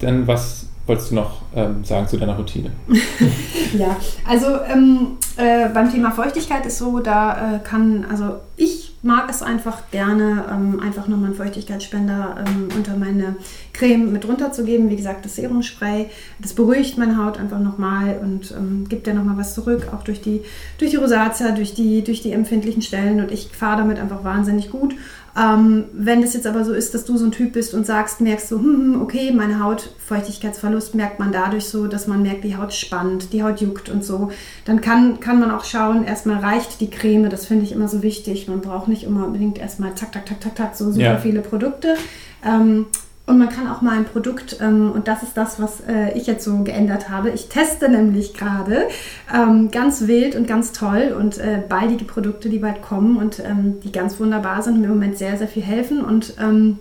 dann 0.00 0.26
was 0.26 0.66
wolltest 0.86 1.12
du 1.12 1.14
noch 1.14 1.42
ähm, 1.54 1.84
sagen 1.84 2.08
zu 2.08 2.16
deiner 2.16 2.36
Routine? 2.36 2.72
ja, 3.78 3.96
also 4.28 4.60
ähm, 4.62 5.18
äh, 5.36 5.68
beim 5.68 5.90
Thema 5.90 6.10
Feuchtigkeit 6.10 6.66
ist 6.66 6.78
so, 6.78 6.98
da 6.98 7.56
äh, 7.56 7.58
kann, 7.60 8.04
also 8.10 8.40
ich 8.56 8.91
mag 9.02 9.28
es 9.28 9.42
einfach 9.42 9.90
gerne, 9.90 10.46
ähm, 10.50 10.80
einfach 10.80 11.08
nochmal 11.08 11.26
einen 11.26 11.34
Feuchtigkeitsspender 11.34 12.44
ähm, 12.46 12.68
unter 12.76 12.96
meine 12.96 13.36
Creme 13.72 14.12
mit 14.12 14.26
runterzugeben. 14.26 14.90
Wie 14.90 14.96
gesagt, 14.96 15.24
das 15.24 15.34
Serumspray, 15.36 16.08
das 16.38 16.54
beruhigt 16.54 16.98
meine 16.98 17.16
Haut 17.16 17.38
einfach 17.38 17.58
nochmal 17.58 18.20
und 18.22 18.52
ähm, 18.52 18.86
gibt 18.88 19.08
ja 19.08 19.14
nochmal 19.14 19.36
was 19.36 19.54
zurück, 19.54 19.88
auch 19.92 20.04
durch 20.04 20.20
die, 20.20 20.42
durch 20.78 20.92
die 20.92 20.96
Rosatia, 20.96 21.50
durch 21.50 21.74
die, 21.74 22.04
durch 22.04 22.22
die 22.22 22.32
empfindlichen 22.32 22.82
Stellen 22.82 23.20
und 23.20 23.32
ich 23.32 23.48
fahre 23.48 23.78
damit 23.78 23.98
einfach 23.98 24.22
wahnsinnig 24.22 24.70
gut. 24.70 24.94
Ähm, 25.34 25.84
wenn 25.94 26.22
es 26.22 26.34
jetzt 26.34 26.46
aber 26.46 26.62
so 26.64 26.74
ist, 26.74 26.92
dass 26.92 27.06
du 27.06 27.16
so 27.16 27.24
ein 27.24 27.32
Typ 27.32 27.54
bist 27.54 27.72
und 27.72 27.86
sagst, 27.86 28.20
merkst 28.20 28.50
du, 28.50 28.58
hm, 28.58 28.94
hm, 28.94 29.02
okay, 29.02 29.32
meine 29.32 29.62
Haut, 29.62 29.94
Feuchtigkeitsverlust 29.98 30.94
merkt 30.94 31.18
man 31.18 31.32
dadurch 31.32 31.64
so, 31.64 31.86
dass 31.86 32.06
man 32.06 32.22
merkt, 32.22 32.44
die 32.44 32.56
Haut 32.56 32.74
spannt, 32.74 33.32
die 33.32 33.42
Haut 33.42 33.60
juckt 33.60 33.88
und 33.88 34.04
so, 34.04 34.30
dann 34.66 34.82
kann, 34.82 35.20
kann 35.20 35.40
man 35.40 35.50
auch 35.50 35.64
schauen, 35.64 36.04
erstmal 36.04 36.38
reicht 36.38 36.80
die 36.80 36.90
Creme, 36.90 37.30
das 37.30 37.46
finde 37.46 37.64
ich 37.64 37.72
immer 37.72 37.88
so 37.88 38.02
wichtig. 38.02 38.46
Man 38.46 38.60
braucht 38.60 38.88
nicht 38.88 39.04
immer 39.04 39.26
unbedingt 39.26 39.58
erstmal 39.58 39.94
zack, 39.94 40.12
zack, 40.12 40.28
zack, 40.28 40.42
zack, 40.42 40.56
zack, 40.56 40.76
so 40.76 40.90
super 40.90 41.02
ja. 41.02 41.16
viele 41.16 41.40
Produkte. 41.40 41.96
Ähm, 42.44 42.86
und 43.24 43.38
man 43.38 43.48
kann 43.48 43.68
auch 43.68 43.82
mal 43.82 43.96
ein 43.96 44.04
Produkt, 44.04 44.56
ähm, 44.60 44.90
und 44.90 45.06
das 45.06 45.22
ist 45.22 45.36
das, 45.36 45.60
was 45.60 45.80
äh, 45.88 46.16
ich 46.18 46.26
jetzt 46.26 46.44
so 46.44 46.64
geändert 46.64 47.08
habe. 47.08 47.30
Ich 47.30 47.48
teste 47.48 47.88
nämlich 47.88 48.34
gerade 48.34 48.88
ähm, 49.32 49.70
ganz 49.70 50.08
wild 50.08 50.34
und 50.34 50.48
ganz 50.48 50.72
toll 50.72 51.14
und 51.16 51.38
äh, 51.38 51.62
baldige 51.68 52.04
Produkte, 52.04 52.48
die 52.48 52.58
bald 52.58 52.82
kommen 52.82 53.16
und 53.16 53.38
ähm, 53.38 53.80
die 53.84 53.92
ganz 53.92 54.18
wunderbar 54.18 54.62
sind 54.62 54.74
und 54.74 54.80
mir 54.80 54.86
im 54.86 54.94
Moment 54.94 55.18
sehr, 55.18 55.38
sehr 55.38 55.46
viel 55.46 55.62
helfen. 55.62 56.04
Und 56.04 56.34
ähm, 56.40 56.80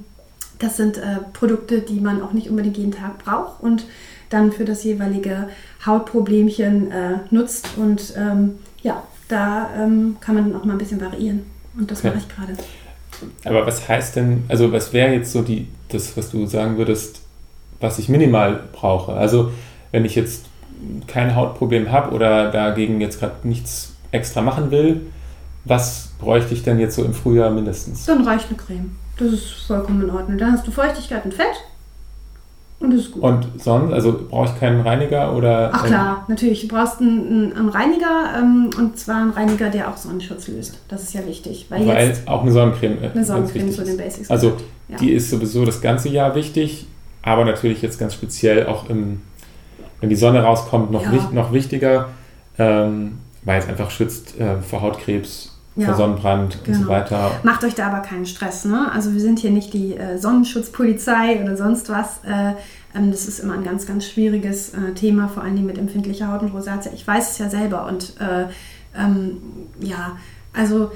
das 0.58 0.78
sind 0.78 0.98
äh, 0.98 1.18
Produkte, 1.34 1.80
die 1.80 2.00
man 2.00 2.24
auch 2.24 2.34
nicht 2.34 2.50
unbedingt 2.50 2.78
jeden 2.78 2.92
Tag 2.92 3.24
braucht 3.24 3.62
und 3.62 3.86
dann 4.30 4.52
für 4.52 4.66
das 4.66 4.84
jeweilige 4.84 5.50
Hautproblemchen 5.86 6.92
äh, 6.92 7.14
nutzt. 7.30 7.70
Und 7.78 8.14
ähm, 8.18 8.60
ja, 8.82 9.04
da 9.28 9.70
ähm, 9.78 10.18
kann 10.22 10.36
man 10.36 10.52
dann 10.52 10.60
auch 10.60 10.66
mal 10.66 10.74
ein 10.74 10.80
bisschen 10.80 11.02
variieren. 11.02 11.44
Und 11.78 11.92
das 11.92 12.00
okay. 12.00 12.10
mache 12.10 12.20
ich 12.20 12.36
gerade. 12.36 12.54
Aber 13.46 13.68
was 13.68 13.88
heißt 13.88 14.16
denn, 14.16 14.44
also 14.48 14.72
was 14.72 14.94
wäre 14.94 15.14
jetzt 15.14 15.32
so 15.32 15.42
die, 15.42 15.68
das, 15.94 16.16
was 16.18 16.32
du 16.32 16.46
sagen 16.46 16.78
würdest, 16.78 17.22
was 17.80 18.00
ich 18.00 18.10
minimal 18.10 18.64
brauche? 18.72 19.14
Also 19.14 19.52
wenn 19.92 20.06
ich 20.06 20.16
jetzt 20.16 20.46
kein 21.08 21.36
Hautproblem 21.36 21.92
habe 21.92 22.14
oder 22.14 22.52
dagegen 22.52 23.02
jetzt 23.02 23.20
gerade 23.20 23.48
nichts 23.48 23.94
extra 24.12 24.42
machen 24.42 24.72
will, 24.72 25.02
was 25.66 26.10
bräuchte 26.20 26.54
ich 26.54 26.64
denn 26.64 26.80
jetzt 26.80 26.96
so 26.96 27.04
im 27.04 27.14
Frühjahr 27.14 27.52
mindestens? 27.52 28.06
Dann 28.06 28.26
reicht 28.26 28.48
eine 28.50 28.58
Creme. 28.58 28.96
Das 29.18 29.32
ist 29.34 29.52
vollkommen 29.68 30.04
in 30.04 30.10
Ordnung. 30.10 30.38
Dann 30.38 30.54
hast 30.54 30.66
du 30.66 30.72
Feuchtigkeit 30.72 31.24
und 31.26 31.34
Fett 31.34 31.56
und 32.82 32.92
das 32.92 33.02
ist 33.02 33.12
gut. 33.12 33.22
Und 33.22 33.48
sonst, 33.58 33.94
also 33.94 34.26
brauche 34.28 34.48
ich 34.48 34.60
keinen 34.60 34.82
Reiniger 34.82 35.36
oder? 35.36 35.70
Ach 35.72 35.86
klar, 35.86 36.18
ähm, 36.18 36.24
natürlich. 36.30 36.68
Du 36.68 36.76
brauchst 36.76 37.00
einen, 37.00 37.54
einen 37.54 37.70
Reiniger 37.70 38.34
ähm, 38.38 38.72
und 38.76 38.98
zwar 38.98 39.18
einen 39.18 39.32
Reiniger, 39.32 39.70
der 39.70 39.88
auch 39.90 39.98
Sonnenschutz 39.98 40.48
löst. 40.48 40.80
Das 40.88 41.04
ist 41.04 41.14
ja 41.14 41.26
wichtig. 41.28 41.68
Weil, 41.70 41.88
weil 41.88 42.08
jetzt 42.08 42.28
auch 42.28 42.42
eine 42.42 42.52
Sonnencreme. 42.52 43.04
Äh, 43.04 43.10
eine 43.14 43.24
Sonnencreme 43.24 43.72
zu 43.72 43.84
den 43.84 43.98
Basics. 43.98 44.32
Also 44.32 44.58
ja. 44.92 44.98
die 44.98 45.12
ist 45.12 45.30
sowieso 45.30 45.66
das 45.66 45.82
ganze 45.82 46.10
Jahr 46.10 46.36
wichtig, 46.36 46.86
aber 47.22 47.46
natürlich 47.46 47.82
jetzt 47.82 48.00
ganz 48.00 48.14
speziell 48.14 48.68
auch 48.68 48.90
im, 48.90 49.22
wenn 50.00 50.10
die 50.10 50.16
Sonne 50.16 50.44
rauskommt, 50.44 50.92
noch, 50.92 51.04
ja. 51.04 51.12
wich, 51.14 51.32
noch 51.32 51.54
wichtiger, 51.54 52.10
ähm, 52.58 53.20
weil 53.44 53.60
es 53.60 53.68
einfach 53.68 53.90
schützt 53.90 54.40
äh, 54.40 54.62
vor 54.62 54.82
Hautkrebs 54.82 55.52
ja, 55.76 55.88
vor 55.88 55.96
Sonnenbrand 55.96 56.64
genau. 56.64 56.68
und 56.68 56.74
so 56.74 56.90
genau. 56.90 57.00
weiter. 57.00 57.32
Macht 57.44 57.64
euch 57.64 57.76
da 57.76 57.88
aber 57.88 58.00
keinen 58.02 58.26
Stress. 58.26 58.66
Ne? 58.66 58.92
Also 58.92 59.14
wir 59.14 59.22
sind 59.22 59.40
hier 59.40 59.52
nicht 59.52 59.74
die 59.74 59.96
äh, 59.96 60.18
Sonnenschutzpolizei 60.18 61.42
oder 61.42 61.56
sonst 61.56 61.90
was. 61.90 62.24
Äh, 62.26 62.56
ähm, 62.94 63.12
das 63.12 63.28
ist 63.28 63.40
immer 63.40 63.54
ein 63.54 63.64
ganz, 63.64 63.86
ganz 63.86 64.06
schwieriges 64.06 64.74
äh, 64.74 64.94
Thema, 64.94 65.30
vor 65.30 65.44
allem 65.44 65.66
mit 65.66 65.78
empfindlicher 65.78 66.32
Haut 66.32 66.42
und 66.42 66.54
Rosatia. 66.54 66.92
Ich 66.94 67.08
weiß 67.08 67.32
es 67.32 67.38
ja 67.38 67.50
selber 67.50 67.86
und 67.88 68.16
äh, 68.20 68.48
ähm, 68.98 69.38
ja, 69.80 70.18
also 70.54 70.92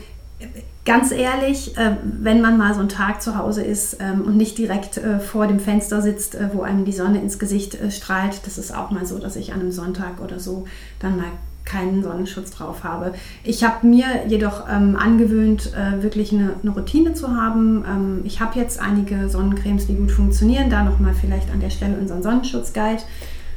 ganz 0.85 1.11
ehrlich, 1.11 1.77
äh, 1.77 1.95
wenn 2.03 2.41
man 2.41 2.57
mal 2.57 2.73
so 2.73 2.81
einen 2.81 2.89
Tag 2.89 3.21
zu 3.21 3.37
Hause 3.37 3.63
ist 3.63 3.97
ähm, 3.99 4.21
und 4.21 4.37
nicht 4.37 4.57
direkt 4.57 4.97
äh, 4.97 5.19
vor 5.19 5.47
dem 5.47 5.59
Fenster 5.59 6.01
sitzt, 6.01 6.37
wo 6.53 6.61
einem 6.61 6.85
die 6.85 6.91
Sonne 6.91 7.21
ins 7.21 7.39
Gesicht 7.39 7.77
strahlt, 7.89 8.45
das 8.45 8.57
ist 8.57 8.75
auch 8.75 8.91
mal 8.91 9.05
so, 9.05 9.17
dass 9.17 9.35
ich 9.35 9.53
an 9.53 9.61
einem 9.61 9.71
Sonntag 9.71 10.21
oder 10.21 10.39
so 10.39 10.65
dann 10.99 11.17
mal 11.17 11.31
keinen 11.65 12.03
Sonnenschutz 12.03 12.51
drauf 12.51 12.83
habe. 12.83 13.13
Ich 13.43 13.63
habe 13.63 13.85
mir 13.85 14.05
jedoch 14.27 14.65
ähm, 14.71 14.95
angewöhnt, 14.95 15.73
äh, 15.73 16.01
wirklich 16.01 16.31
eine, 16.31 16.53
eine, 16.61 16.71
Routine 16.71 17.13
zu 17.13 17.35
haben. 17.35 17.83
Ähm, 17.87 18.21
ich 18.23 18.39
habe 18.39 18.57
jetzt 18.59 18.79
einige 18.79 19.27
Sonnencremes, 19.27 19.87
die 19.87 19.95
gut 19.95 20.11
funktionieren. 20.11 20.69
Da 20.69 20.83
nochmal 20.83 21.13
vielleicht 21.13 21.51
an 21.51 21.59
der 21.59 21.71
Stelle 21.71 21.95
unseren 21.97 22.23
Sonnenschutzguide. 22.23 23.01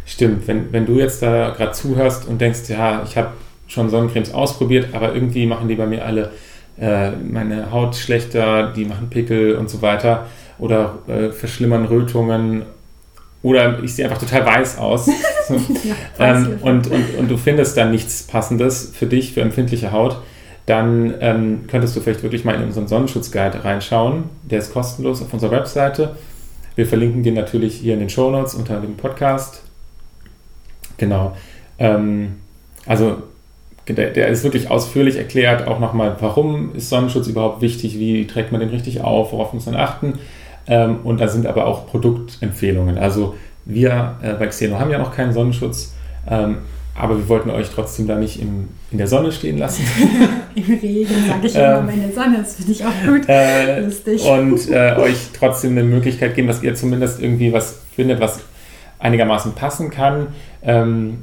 Stimmt, 0.06 0.49
wenn, 0.49 0.73
wenn 0.73 0.87
du 0.87 0.94
jetzt 0.94 1.23
da 1.23 1.50
gerade 1.50 1.73
zuhörst 1.73 2.26
und 2.26 2.40
denkst, 2.40 2.68
ja, 2.68 3.02
ich 3.04 3.16
habe 3.16 3.35
schon 3.66 3.90
Sonnencremes 3.90 4.32
ausprobiert, 4.32 4.94
aber 4.94 5.14
irgendwie 5.14 5.47
machen 5.47 5.68
die 5.68 5.75
bei 5.75 5.87
mir 5.87 6.04
alle 6.04 6.32
äh, 6.80 7.11
meine 7.11 7.70
Haut 7.73 7.97
schlechter, 7.97 8.73
die 8.73 8.85
machen 8.85 9.11
Pickel 9.11 9.56
und 9.56 9.68
so 9.68 9.82
weiter 9.82 10.26
oder 10.58 10.99
äh, 11.06 11.30
verschlimmern 11.30 11.85
Rötungen 11.85 12.62
oder 13.42 13.82
ich 13.82 13.94
sehe 13.94 14.04
einfach 14.04 14.18
total 14.18 14.44
weiß 14.44 14.78
aus. 14.78 15.06
ja, 16.18 16.35
ähm, 16.37 16.58
und, 16.62 16.88
und, 16.88 17.14
und 17.16 17.30
du 17.30 17.37
findest 17.37 17.76
dann 17.76 17.90
nichts 17.90 18.25
Passendes 18.25 18.92
für 18.94 19.06
dich, 19.06 19.32
für 19.32 19.40
empfindliche 19.40 19.92
Haut, 19.92 20.20
dann 20.66 21.14
ähm, 21.20 21.64
könntest 21.68 21.97
du 21.97 22.00
vielleicht 22.00 22.23
wirklich 22.23 22.44
mal 22.44 22.54
in 22.56 22.64
unseren 22.64 22.88
Sonnenschutzguide 22.88 23.64
reinschauen. 23.64 24.25
Der 24.42 24.58
ist 24.58 24.73
kostenlos 24.73 25.23
auf 25.23 25.32
unserer 25.32 25.52
Webseite. 25.52 26.16
Wir 26.75 26.87
verlinken 26.87 27.23
den 27.23 27.35
natürlich 27.35 27.76
hier 27.76 27.94
in 27.94 28.00
den 28.00 28.11
Show 28.11 28.30
Notes 28.30 28.54
unter 28.54 28.80
dem 28.80 28.97
Podcast. 28.97 29.62
Genau. 30.97 31.37
Ähm, 31.78 32.37
also 32.87 33.23
der, 33.97 34.11
der, 34.11 34.28
ist 34.28 34.45
wirklich 34.45 34.71
ausführlich 34.71 35.16
erklärt, 35.16 35.66
auch 35.66 35.78
nochmal, 35.78 36.16
warum 36.21 36.75
ist 36.75 36.88
Sonnenschutz 36.88 37.26
überhaupt 37.26 37.62
wichtig, 37.62 37.99
wie 37.99 38.26
trägt 38.26 38.52
man 38.52 38.61
den 38.61 38.71
richtig 38.71 39.00
auf, 39.00 39.33
worauf 39.33 39.52
muss 39.52 39.66
man 39.66 39.76
achten. 39.76 40.14
Ähm, 40.66 40.99
und 41.04 41.21
da 41.21 41.28
sind 41.28 41.47
aber 41.47 41.66
auch 41.66 41.87
Produktempfehlungen. 41.87 42.99
Also 42.99 43.35
wir 43.64 44.16
äh, 44.23 44.35
bei 44.35 44.47
Xeno 44.47 44.78
haben 44.78 44.90
ja 44.90 44.99
noch 44.99 45.14
keinen 45.14 45.33
Sonnenschutz, 45.33 45.95
ähm, 46.28 46.59
aber 46.95 47.16
wir 47.16 47.28
wollten 47.28 47.50
euch 47.50 47.71
trotzdem 47.71 48.07
da 48.07 48.16
nicht 48.16 48.40
im, 48.40 48.68
in 48.90 48.99
der 48.99 49.07
Sonne 49.07 49.33
stehen 49.33 49.59
lassen. 49.59 49.85
Im 50.54 50.64
Regen 50.64 51.14
sage 51.28 51.47
ich 51.47 51.54
immer, 51.54 51.78
ähm, 51.78 51.88
in 51.90 52.02
der 52.02 52.12
Sonne, 52.12 52.38
das 52.38 52.57
finde 52.57 52.73
ich 52.73 52.85
auch 52.85 53.07
gut. 53.07 53.28
Äh, 53.28 53.80
Lustig. 53.80 54.25
Und 54.25 54.68
äh, 54.71 54.97
euch 54.97 55.28
trotzdem 55.38 55.73
eine 55.73 55.85
Möglichkeit 55.85 56.35
geben, 56.35 56.49
dass 56.49 56.62
ihr 56.64 56.75
zumindest 56.75 57.23
irgendwie 57.23 57.52
was 57.52 57.80
findet, 57.95 58.21
was 58.21 58.40
einigermaßen 58.99 59.52
passen 59.52 59.90
kann. 59.90 60.28
Ähm, 60.62 61.18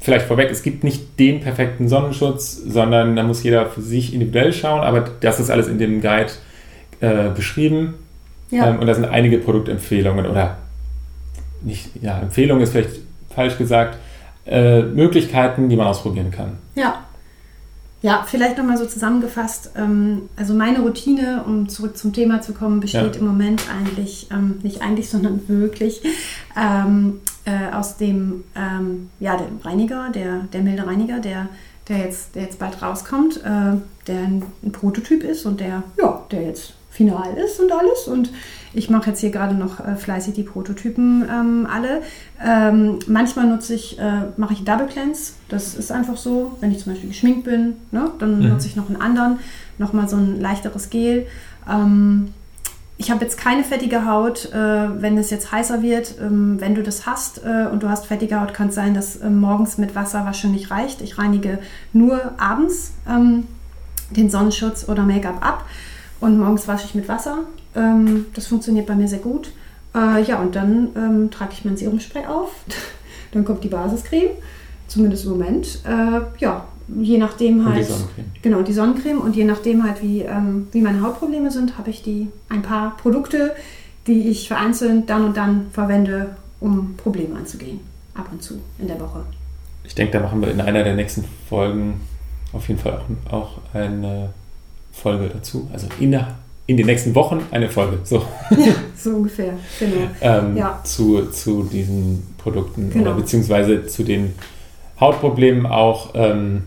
vielleicht 0.00 0.26
vorweg, 0.26 0.50
es 0.50 0.62
gibt 0.62 0.84
nicht 0.84 1.18
den 1.18 1.40
perfekten 1.40 1.88
Sonnenschutz, 1.88 2.56
sondern 2.56 3.16
da 3.16 3.22
muss 3.22 3.42
jeder 3.42 3.66
für 3.66 3.80
sich 3.82 4.14
individuell 4.14 4.52
schauen, 4.52 4.80
aber 4.80 5.10
das 5.20 5.40
ist 5.40 5.50
alles 5.50 5.68
in 5.68 5.78
dem 5.78 6.00
Guide 6.00 6.32
äh, 7.00 7.30
beschrieben. 7.30 7.94
Ja. 8.50 8.68
Ähm, 8.68 8.78
und 8.78 8.86
da 8.86 8.94
sind 8.94 9.04
einige 9.04 9.38
Produktempfehlungen 9.38 10.26
oder 10.26 10.58
nicht, 11.62 11.90
ja, 12.00 12.18
Empfehlung 12.20 12.60
ist 12.60 12.72
vielleicht 12.72 13.00
falsch 13.34 13.58
gesagt, 13.58 13.98
äh, 14.46 14.82
Möglichkeiten, 14.82 15.68
die 15.68 15.76
man 15.76 15.86
ausprobieren 15.86 16.30
kann. 16.30 16.52
Ja. 16.74 17.04
Ja, 18.00 18.24
vielleicht 18.24 18.56
nochmal 18.56 18.76
so 18.76 18.86
zusammengefasst. 18.86 19.72
Ähm, 19.76 20.28
also 20.36 20.54
meine 20.54 20.80
Routine, 20.80 21.42
um 21.44 21.68
zurück 21.68 21.96
zum 21.96 22.12
Thema 22.12 22.40
zu 22.40 22.54
kommen, 22.54 22.78
besteht 22.78 23.16
ja. 23.16 23.20
im 23.20 23.26
Moment 23.26 23.62
eigentlich, 23.76 24.28
ähm, 24.30 24.60
nicht 24.62 24.82
eigentlich, 24.82 25.10
sondern 25.10 25.40
wirklich 25.48 26.00
ähm, 26.56 27.20
äh, 27.48 27.74
aus 27.74 27.96
dem, 27.96 28.44
ähm, 28.54 29.08
ja, 29.20 29.36
dem 29.36 29.58
Reiniger, 29.62 30.10
der, 30.10 30.40
der 30.52 30.62
milde 30.62 30.86
Reiniger, 30.86 31.18
der, 31.18 31.48
der, 31.88 31.98
jetzt, 31.98 32.34
der 32.34 32.42
jetzt 32.42 32.58
bald 32.58 32.82
rauskommt, 32.82 33.38
äh, 33.38 33.76
der 34.06 34.18
ein, 34.18 34.42
ein 34.62 34.72
Prototyp 34.72 35.24
ist 35.24 35.46
und 35.46 35.60
der, 35.60 35.82
ja, 35.98 36.22
der 36.30 36.42
jetzt 36.42 36.74
final 36.90 37.34
ist 37.36 37.60
und 37.60 37.72
alles. 37.72 38.06
Und 38.06 38.30
ich 38.74 38.90
mache 38.90 39.10
jetzt 39.10 39.20
hier 39.20 39.30
gerade 39.30 39.54
noch 39.54 39.80
äh, 39.80 39.96
fleißig 39.96 40.34
die 40.34 40.42
Prototypen 40.42 41.26
ähm, 41.30 41.66
alle. 41.72 42.02
Ähm, 42.44 42.98
manchmal 43.06 43.46
nutze 43.46 43.74
ich, 43.74 43.98
äh, 43.98 44.24
mache 44.36 44.52
ich 44.52 44.64
Double 44.64 44.86
Cleanse. 44.86 45.32
Das 45.48 45.74
ist 45.74 45.90
einfach 45.90 46.16
so, 46.16 46.56
wenn 46.60 46.72
ich 46.72 46.80
zum 46.80 46.92
Beispiel 46.92 47.10
geschminkt 47.10 47.44
bin, 47.44 47.76
ne, 47.92 48.10
dann 48.18 48.40
mhm. 48.40 48.48
nutze 48.48 48.66
ich 48.66 48.76
noch 48.76 48.88
einen 48.88 49.00
anderen, 49.00 49.38
nochmal 49.78 50.08
so 50.08 50.16
ein 50.16 50.40
leichteres 50.40 50.90
Gel. 50.90 51.26
Ähm, 51.70 52.34
ich 53.00 53.12
habe 53.12 53.24
jetzt 53.24 53.38
keine 53.38 53.62
fettige 53.62 54.04
Haut, 54.04 54.52
äh, 54.52 54.56
wenn 55.00 55.16
es 55.16 55.30
jetzt 55.30 55.52
heißer 55.52 55.82
wird. 55.82 56.16
Ähm, 56.20 56.60
wenn 56.60 56.74
du 56.74 56.82
das 56.82 57.06
hast 57.06 57.44
äh, 57.44 57.68
und 57.70 57.84
du 57.84 57.88
hast 57.88 58.06
fettige 58.06 58.40
Haut, 58.40 58.52
kann 58.52 58.68
es 58.68 58.74
sein, 58.74 58.92
dass 58.92 59.16
äh, 59.16 59.30
morgens 59.30 59.78
mit 59.78 59.94
Wasser 59.94 60.26
waschen 60.26 60.50
nicht 60.50 60.72
reicht. 60.72 61.00
Ich 61.00 61.16
reinige 61.16 61.60
nur 61.92 62.32
abends 62.38 62.94
ähm, 63.08 63.46
den 64.10 64.30
Sonnenschutz 64.30 64.88
oder 64.88 65.04
Make-up 65.04 65.46
ab. 65.46 65.64
Und 66.20 66.38
morgens 66.38 66.66
wasche 66.66 66.86
ich 66.86 66.96
mit 66.96 67.08
Wasser. 67.08 67.38
Ähm, 67.76 68.26
das 68.34 68.48
funktioniert 68.48 68.86
bei 68.86 68.96
mir 68.96 69.06
sehr 69.06 69.20
gut. 69.20 69.52
Äh, 69.94 70.22
ja, 70.24 70.40
und 70.40 70.56
dann 70.56 70.88
ähm, 70.96 71.30
trage 71.30 71.52
ich 71.52 71.64
mein 71.64 71.76
Serumspray 71.76 72.26
auf. 72.26 72.50
dann 73.32 73.44
kommt 73.44 73.62
die 73.62 73.68
Basiscreme, 73.68 74.30
zumindest 74.88 75.24
im 75.24 75.30
Moment. 75.30 75.82
Äh, 75.84 76.20
ja, 76.38 76.64
je 77.00 77.18
nachdem 77.18 77.64
halt. 77.66 77.76
Und 77.76 77.86
die 77.86 77.92
Sonnencreme. 77.92 78.24
Genau, 78.42 78.62
die 78.62 78.72
Sonnencreme. 78.72 79.18
Und 79.20 79.36
je 79.36 79.44
nachdem 79.44 79.82
halt, 79.84 80.02
wie, 80.02 80.22
ähm, 80.22 80.68
wie 80.72 80.80
meine 80.80 81.02
Hautprobleme 81.02 81.50
sind, 81.50 81.78
habe 81.78 81.90
ich 81.90 82.02
die 82.02 82.28
ein 82.48 82.62
paar 82.62 82.96
Produkte, 82.96 83.52
die 84.06 84.28
ich 84.28 84.48
vereinzelt 84.48 85.08
dann 85.10 85.24
und 85.26 85.36
dann 85.36 85.66
verwende, 85.72 86.36
um 86.60 86.94
Probleme 86.96 87.36
anzugehen. 87.36 87.80
Ab 88.14 88.28
und 88.32 88.42
zu 88.42 88.54
in 88.78 88.88
der 88.88 88.98
Woche. 89.00 89.20
Ich 89.84 89.94
denke, 89.94 90.12
da 90.18 90.20
machen 90.24 90.40
wir 90.40 90.50
in 90.50 90.60
einer 90.60 90.82
der 90.82 90.94
nächsten 90.96 91.24
Folgen 91.48 92.00
auf 92.52 92.66
jeden 92.68 92.80
Fall 92.80 93.00
auch, 93.30 93.32
auch 93.32 93.50
eine 93.74 94.30
Folge 94.92 95.28
dazu. 95.28 95.68
Also 95.72 95.86
in, 96.00 96.10
der, 96.10 96.34
in 96.66 96.76
den 96.76 96.86
nächsten 96.86 97.14
Wochen 97.14 97.40
eine 97.50 97.68
Folge. 97.68 97.98
So, 98.04 98.16
Ja, 98.50 98.72
so 98.96 99.10
ungefähr. 99.10 99.52
Genau. 99.78 100.08
ähm, 100.20 100.56
Ja. 100.56 100.80
zu, 100.84 101.26
zu 101.30 101.62
diesen 101.64 102.26
Produkten 102.38 102.90
Genau. 102.90 103.10
oder 103.10 103.20
beziehungsweise 103.20 103.86
zu 103.86 104.02
den 104.02 104.32
Hautproblemen 104.98 105.66
auch 105.66 106.10
ähm, 106.14 106.64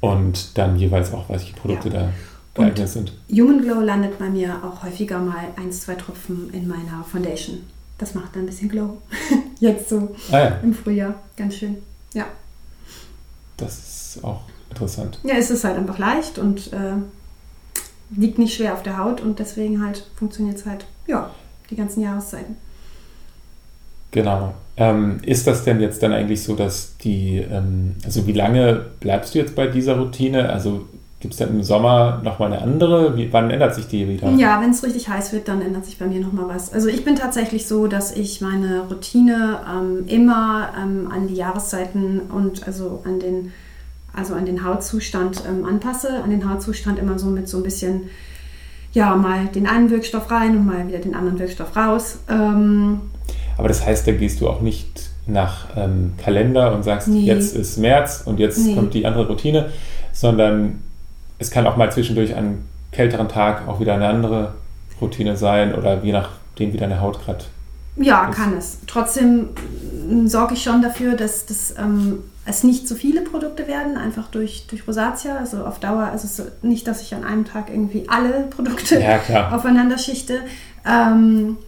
und 0.00 0.56
dann 0.56 0.76
jeweils 0.76 1.12
auch, 1.12 1.28
welche 1.28 1.54
Produkte 1.54 1.90
da 1.90 2.12
geeignet 2.54 2.88
sind. 2.88 3.12
Human 3.30 3.60
Glow 3.62 3.80
landet 3.80 4.18
bei 4.18 4.28
mir 4.28 4.60
auch 4.64 4.82
häufiger 4.82 5.18
mal 5.18 5.48
ein, 5.56 5.72
zwei 5.72 5.94
Tropfen 5.94 6.50
in 6.52 6.66
meiner 6.68 7.04
Foundation. 7.04 7.60
Das 7.98 8.14
macht 8.14 8.34
dann 8.34 8.42
ein 8.42 8.46
bisschen 8.46 8.68
Glow. 8.68 8.98
Jetzt 9.60 9.88
so 9.88 10.14
Ah 10.30 10.38
ja, 10.38 10.46
im 10.62 10.72
Frühjahr. 10.72 11.14
Ganz 11.36 11.56
schön. 11.56 11.78
Ja. 12.14 12.26
das 13.56 13.78
ist 14.16 14.24
auch 14.24 14.42
interessant. 14.70 15.18
Ja, 15.24 15.34
es 15.34 15.50
ist 15.50 15.64
halt 15.64 15.76
einfach 15.76 15.98
leicht 15.98 16.38
und 16.38 16.72
äh, 16.72 16.94
liegt 18.16 18.38
nicht 18.38 18.54
schwer 18.54 18.74
auf 18.74 18.82
der 18.82 18.98
Haut 18.98 19.20
und 19.20 19.38
deswegen 19.38 19.84
halt 19.84 20.06
funktioniert 20.16 20.56
es 20.56 20.66
halt, 20.66 20.86
ja, 21.06 21.30
die 21.70 21.76
ganzen 21.76 22.02
Jahreszeiten. 22.02 22.56
Genau. 24.10 24.54
Ähm, 24.76 25.18
ist 25.22 25.46
das 25.46 25.64
denn 25.64 25.80
jetzt 25.80 26.02
dann 26.02 26.12
eigentlich 26.12 26.42
so, 26.42 26.54
dass 26.54 26.96
die, 26.98 27.38
ähm, 27.38 27.96
also 28.04 28.26
wie 28.26 28.32
lange 28.32 28.80
bleibst 29.00 29.34
du 29.34 29.38
jetzt 29.38 29.56
bei 29.56 29.66
dieser 29.66 29.98
Routine? 29.98 30.50
Also 30.50 30.86
gibt 31.20 31.34
es 31.34 31.40
dann 31.40 31.48
im 31.48 31.64
Sommer 31.64 32.20
nochmal 32.22 32.52
eine 32.52 32.62
andere? 32.62 33.16
Wie, 33.16 33.32
wann 33.32 33.50
ändert 33.50 33.74
sich 33.74 33.88
die 33.88 34.08
wieder? 34.08 34.30
Ja, 34.30 34.60
wenn 34.60 34.70
es 34.70 34.84
richtig 34.84 35.08
heiß 35.08 35.32
wird, 35.32 35.48
dann 35.48 35.62
ändert 35.62 35.84
sich 35.84 35.98
bei 35.98 36.06
mir 36.06 36.20
nochmal 36.20 36.46
was. 36.48 36.72
Also 36.72 36.88
ich 36.88 37.04
bin 37.04 37.16
tatsächlich 37.16 37.66
so, 37.66 37.88
dass 37.88 38.12
ich 38.12 38.40
meine 38.40 38.82
Routine 38.88 39.60
ähm, 39.68 40.04
immer 40.06 40.68
ähm, 40.80 41.10
an 41.10 41.26
die 41.26 41.34
Jahreszeiten 41.34 42.20
und 42.32 42.64
also 42.64 43.02
an 43.04 43.18
den, 43.18 43.52
also 44.14 44.34
an 44.34 44.46
den 44.46 44.64
Hautzustand 44.64 45.42
ähm, 45.48 45.64
anpasse. 45.64 46.22
An 46.22 46.30
den 46.30 46.48
Hautzustand 46.48 47.00
immer 47.00 47.18
so 47.18 47.26
mit 47.26 47.48
so 47.48 47.56
ein 47.56 47.64
bisschen, 47.64 48.10
ja, 48.92 49.16
mal 49.16 49.46
den 49.46 49.66
einen 49.66 49.90
Wirkstoff 49.90 50.30
rein 50.30 50.56
und 50.56 50.66
mal 50.66 50.86
wieder 50.86 50.98
den 50.98 51.16
anderen 51.16 51.40
Wirkstoff 51.40 51.74
raus. 51.74 52.20
Ähm, 53.58 53.64
Aber 53.64 53.68
das 53.68 53.84
heißt, 53.84 54.06
da 54.06 54.12
gehst 54.12 54.40
du 54.40 54.48
auch 54.48 54.60
nicht 54.60 55.10
nach 55.26 55.66
ähm, 55.76 56.14
Kalender 56.22 56.72
und 56.74 56.84
sagst, 56.84 57.08
Nee. 57.08 57.20
jetzt 57.20 57.54
ist 57.54 57.76
März 57.78 58.22
und 58.24 58.38
jetzt 58.40 58.58
Nee. 58.58 58.74
kommt 58.74 58.94
die 58.94 59.04
andere 59.04 59.26
Routine, 59.28 59.66
sondern 60.12 60.82
es 61.38 61.50
kann 61.50 61.66
auch 61.66 61.76
mal 61.76 61.92
zwischendurch 61.92 62.34
an 62.36 62.58
kälteren 62.92 63.28
Tag 63.28 63.68
auch 63.68 63.80
wieder 63.80 63.94
eine 63.94 64.08
andere 64.08 64.54
Routine 65.00 65.36
sein 65.36 65.74
oder 65.74 66.02
je 66.02 66.12
nachdem, 66.12 66.72
wie 66.72 66.78
deine 66.78 67.00
Haut 67.00 67.22
gerade. 67.24 67.44
Ja, 67.96 68.26
Das- 68.26 68.36
kann 68.36 68.56
es. 68.56 68.78
Trotzdem 68.86 69.48
mm, 70.08 70.26
sorge 70.28 70.54
ich 70.54 70.62
schon 70.62 70.80
dafür, 70.82 71.14
dass, 71.14 71.44
dass 71.46 71.74
ähm, 71.78 72.20
es 72.46 72.64
nicht 72.64 72.88
zu 72.88 72.94
viele 72.94 73.20
Produkte 73.20 73.68
werden, 73.68 73.96
einfach 73.98 74.28
durch, 74.28 74.66
durch 74.70 74.86
Rosatia. 74.88 75.36
Also 75.36 75.64
auf 75.66 75.78
Dauer, 75.80 76.04
also 76.10 76.26
ist 76.26 76.62
nicht, 76.64 76.86
dass 76.86 77.02
ich 77.02 77.14
an 77.14 77.24
einem 77.24 77.44
Tag 77.44 77.68
irgendwie 77.70 78.04
alle 78.08 78.44
Produkte 78.48 78.98
Ja, 79.00 79.50
aufeinander 79.54 79.98
schichte. 79.98 80.38
Ähm, 80.88 81.58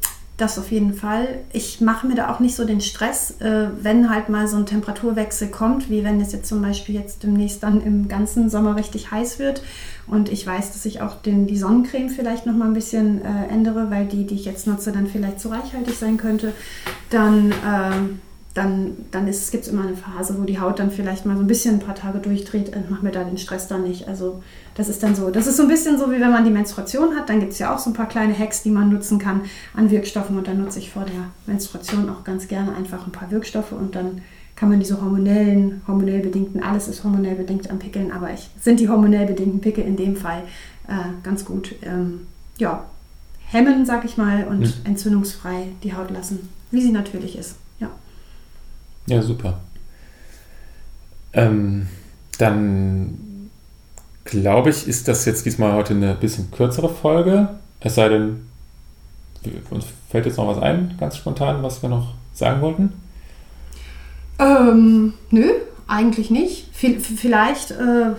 das 0.41 0.59
auf 0.59 0.71
jeden 0.71 0.95
Fall. 0.95 1.41
Ich 1.53 1.81
mache 1.81 2.07
mir 2.07 2.15
da 2.15 2.33
auch 2.33 2.41
nicht 2.41 2.57
so 2.57 2.65
den 2.65 2.81
Stress, 2.81 3.41
äh, 3.41 3.69
wenn 3.81 4.11
halt 4.11 4.29
mal 4.29 4.49
so 4.49 4.57
ein 4.57 4.67
Temperaturwechsel 4.67 5.49
kommt, 5.49 5.91
wie 5.91 6.05
wenn 6.05 6.21
es 6.21 6.33
jetzt 6.33 6.49
zum 6.49 6.63
Beispiel 6.63 6.95
jetzt 6.95 7.23
demnächst 7.23 7.63
dann 7.63 7.81
im 7.81 8.09
ganzen 8.09 8.51
Sommer 8.51 8.77
richtig 8.77 9.11
heiß 9.11 9.39
wird 9.39 9.63
und 10.07 10.29
ich 10.29 10.47
weiß, 10.47 10.73
dass 10.73 10.85
ich 10.87 11.01
auch 11.03 11.23
den, 11.23 11.47
die 11.47 11.57
Sonnencreme 11.57 12.09
vielleicht 12.09 12.47
noch 12.47 12.55
mal 12.55 12.67
ein 12.67 12.75
bisschen 12.75 13.23
äh, 13.23 13.47
ändere, 13.49 13.91
weil 13.91 14.07
die, 14.07 14.27
die 14.27 14.35
ich 14.35 14.45
jetzt 14.45 14.67
nutze, 14.67 14.93
dann 14.93 15.07
vielleicht 15.07 15.41
zu 15.41 15.49
reichhaltig 15.49 15.97
sein 15.97 16.17
könnte, 16.17 16.53
dann, 17.11 17.53
ähm, 17.67 18.21
dann, 18.55 18.97
dann 19.13 19.27
gibt 19.27 19.37
es 19.37 19.69
immer 19.69 19.83
eine 19.87 19.97
Phase, 19.97 20.37
wo 20.39 20.45
die 20.45 20.59
Haut 20.59 20.81
dann 20.81 20.91
vielleicht 20.91 21.25
mal 21.25 21.37
so 21.37 21.43
ein 21.43 21.47
bisschen 21.47 21.77
ein 21.77 21.81
paar 21.81 21.95
Tage 21.95 22.19
durchdreht 22.19 22.75
und 22.75 22.91
mache 22.91 23.05
mir 23.05 23.13
da 23.13 23.23
den 23.23 23.39
Stress 23.39 23.69
dann 23.69 23.85
nicht. 23.85 24.09
Also 24.09 24.43
das 24.75 24.89
ist 24.89 25.03
dann 25.03 25.15
so. 25.15 25.31
Das 25.31 25.47
ist 25.47 25.57
so 25.57 25.63
ein 25.63 25.69
bisschen 25.69 25.99
so, 25.99 26.11
wie 26.11 26.21
wenn 26.21 26.33
man 26.33 26.45
die 26.45 26.51
Menstruation 26.51 27.15
hat. 27.17 27.29
Dann 27.29 27.39
gibt 27.39 27.53
es 27.53 27.61
ja 27.61 27.73
auch 27.73 27.79
so 27.79 27.91
ein 27.91 27.95
paar 27.95 28.09
kleine 28.09 28.37
Hacks, 28.37 28.63
die 28.65 28.71
man 28.71 28.91
nutzen 28.91 29.19
kann 29.21 29.43
an 29.75 29.91
Wirkstoffen. 29.91 30.37
Und 30.37 30.49
dann 30.49 30.61
nutze 30.63 30.81
ich 30.81 30.91
vor 30.91 31.05
der 31.05 31.31
Menstruation 31.47 32.09
auch 32.11 32.25
ganz 32.25 32.49
gerne 32.49 32.75
einfach 32.75 33.07
ein 33.07 33.13
paar 33.13 33.31
Wirkstoffe 33.31 33.73
und 33.73 33.95
dann 33.95 34.23
kann 34.57 34.69
man 34.69 34.79
diese 34.81 35.01
hormonellen, 35.01 35.81
hormonell 35.87 36.21
bedingten, 36.21 36.63
alles 36.63 36.87
ist 36.87 37.03
hormonell 37.03 37.35
bedingt 37.35 37.71
an 37.71 37.79
Pickeln, 37.79 38.13
aber 38.13 38.31
ich, 38.35 38.51
sind 38.61 38.79
die 38.79 38.91
hormonell 38.91 39.25
bedingten 39.27 39.61
Pickel 39.63 39.85
in 39.85 39.97
dem 39.97 40.17
Fall 40.17 40.43
äh, 40.87 40.93
ganz 41.23 41.47
gut, 41.47 41.75
ähm, 41.81 42.27
ja, 42.59 42.85
hemmen, 43.47 43.87
sag 43.87 44.05
ich 44.05 44.19
mal, 44.19 44.47
und 44.49 44.61
Mhm. 44.61 44.73
entzündungsfrei 44.85 45.69
die 45.83 45.95
Haut 45.95 46.11
lassen, 46.11 46.51
wie 46.71 46.83
sie 46.83 46.93
natürlich 46.93 47.39
ist. 47.39 47.55
Ja. 49.11 49.23
Super. 49.23 49.61
Ähm, 51.33 51.89
dann 52.39 53.19
glaube 54.25 54.71
ich, 54.71 54.87
ist 54.89 55.09
das 55.09 55.25
jetzt 55.25 55.45
diesmal 55.47 55.73
heute 55.73 55.95
eine 55.95 56.15
bisschen 56.15 56.51
kürzere 56.51 56.89
Folge. 56.89 57.49
Es 57.81 57.95
sei 57.95 58.09
denn, 58.09 58.47
uns 59.71 59.87
fällt 60.11 60.27
jetzt 60.27 60.37
noch 60.37 60.49
was 60.49 60.59
ein, 60.63 60.97
ganz 60.99 61.17
spontan, 61.17 61.63
was 61.63 61.83
wir 61.83 61.89
noch 61.89 62.15
sagen 62.35 62.61
wollten. 62.61 62.93
Ähm, 64.39 65.15
nö, 65.31 65.51
eigentlich 65.87 66.31
nicht. 66.31 66.69
Vi- 66.81 66.99
Vielleicht, 67.01 67.73
äh, 67.73 68.13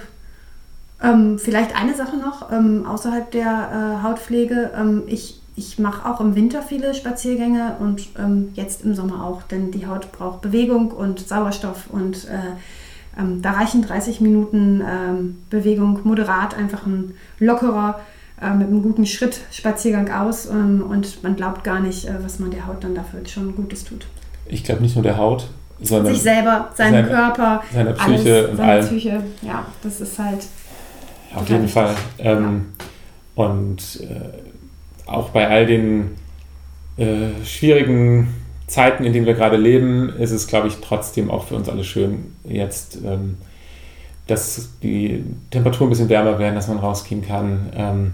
ähm, 1.03 1.39
vielleicht 1.39 1.75
eine 1.75 1.95
Sache 1.95 2.17
noch 2.17 2.51
ähm, 2.51 2.85
außerhalb 2.85 3.31
der 3.31 3.99
äh, 4.01 4.03
Hautpflege. 4.03 4.71
Ähm, 4.77 5.03
ich 5.07 5.40
ich 5.55 5.79
mache 5.79 6.09
auch 6.09 6.21
im 6.21 6.35
Winter 6.35 6.61
viele 6.61 6.93
Spaziergänge 6.93 7.75
und 7.79 8.07
ähm, 8.17 8.49
jetzt 8.53 8.83
im 8.83 8.93
Sommer 8.95 9.23
auch, 9.25 9.43
denn 9.43 9.71
die 9.71 9.85
Haut 9.87 10.11
braucht 10.11 10.41
Bewegung 10.41 10.91
und 10.91 11.19
Sauerstoff 11.27 11.87
und 11.91 12.25
äh, 12.25 13.19
ähm, 13.19 13.41
da 13.41 13.51
reichen 13.51 13.81
30 13.81 14.21
Minuten 14.21 14.81
ähm, 14.89 15.37
Bewegung 15.49 15.99
moderat, 16.05 16.55
einfach 16.57 16.85
ein 16.85 17.13
lockerer, 17.39 17.99
äh, 18.41 18.51
mit 18.53 18.67
einem 18.67 18.81
guten 18.81 19.05
Schritt 19.05 19.41
Spaziergang 19.51 20.09
aus 20.11 20.45
ähm, 20.49 20.83
und 20.89 21.21
man 21.23 21.35
glaubt 21.35 21.63
gar 21.65 21.79
nicht, 21.81 22.05
äh, 22.07 22.13
was 22.23 22.39
man 22.39 22.51
der 22.51 22.65
Haut 22.67 22.83
dann 22.83 22.95
dafür 22.95 23.19
schon 23.27 23.53
Gutes 23.55 23.83
tut. 23.83 24.05
Ich 24.45 24.63
glaube 24.63 24.81
nicht 24.81 24.95
nur 24.95 25.03
der 25.03 25.17
Haut, 25.17 25.47
sondern 25.81 26.13
Sich 26.13 26.23
selber, 26.23 26.69
seinem 26.75 26.93
seine- 26.93 27.07
Körper, 27.09 27.63
seiner 27.73 27.91
Psyche 27.93 28.35
alles, 28.35 28.49
und 28.51 28.57
seine 28.57 28.71
allem. 28.71 28.85
Psyche, 28.87 29.23
ja, 29.41 29.65
das 29.83 29.99
ist 30.01 30.17
halt. 30.19 30.45
Auf 31.35 31.49
jeden 31.49 31.67
Fall. 31.67 31.95
Ähm, 32.19 32.67
Und 33.35 33.99
äh, 34.01 34.39
auch 35.05 35.29
bei 35.29 35.47
all 35.47 35.65
den 35.65 36.11
äh, 36.97 37.29
schwierigen 37.45 38.27
Zeiten, 38.67 39.03
in 39.03 39.13
denen 39.13 39.25
wir 39.25 39.33
gerade 39.33 39.57
leben, 39.57 40.09
ist 40.19 40.31
es, 40.31 40.47
glaube 40.47 40.67
ich, 40.67 40.77
trotzdem 40.81 41.29
auch 41.29 41.45
für 41.47 41.55
uns 41.55 41.67
alle 41.69 41.83
schön, 41.83 42.33
jetzt, 42.43 42.99
ähm, 43.05 43.37
dass 44.27 44.69
die 44.81 45.23
Temperaturen 45.49 45.87
ein 45.87 45.89
bisschen 45.89 46.09
wärmer 46.09 46.39
werden, 46.39 46.55
dass 46.55 46.67
man 46.67 46.77
rausgehen 46.79 47.21
kann, 47.25 47.69
ähm, 47.75 48.11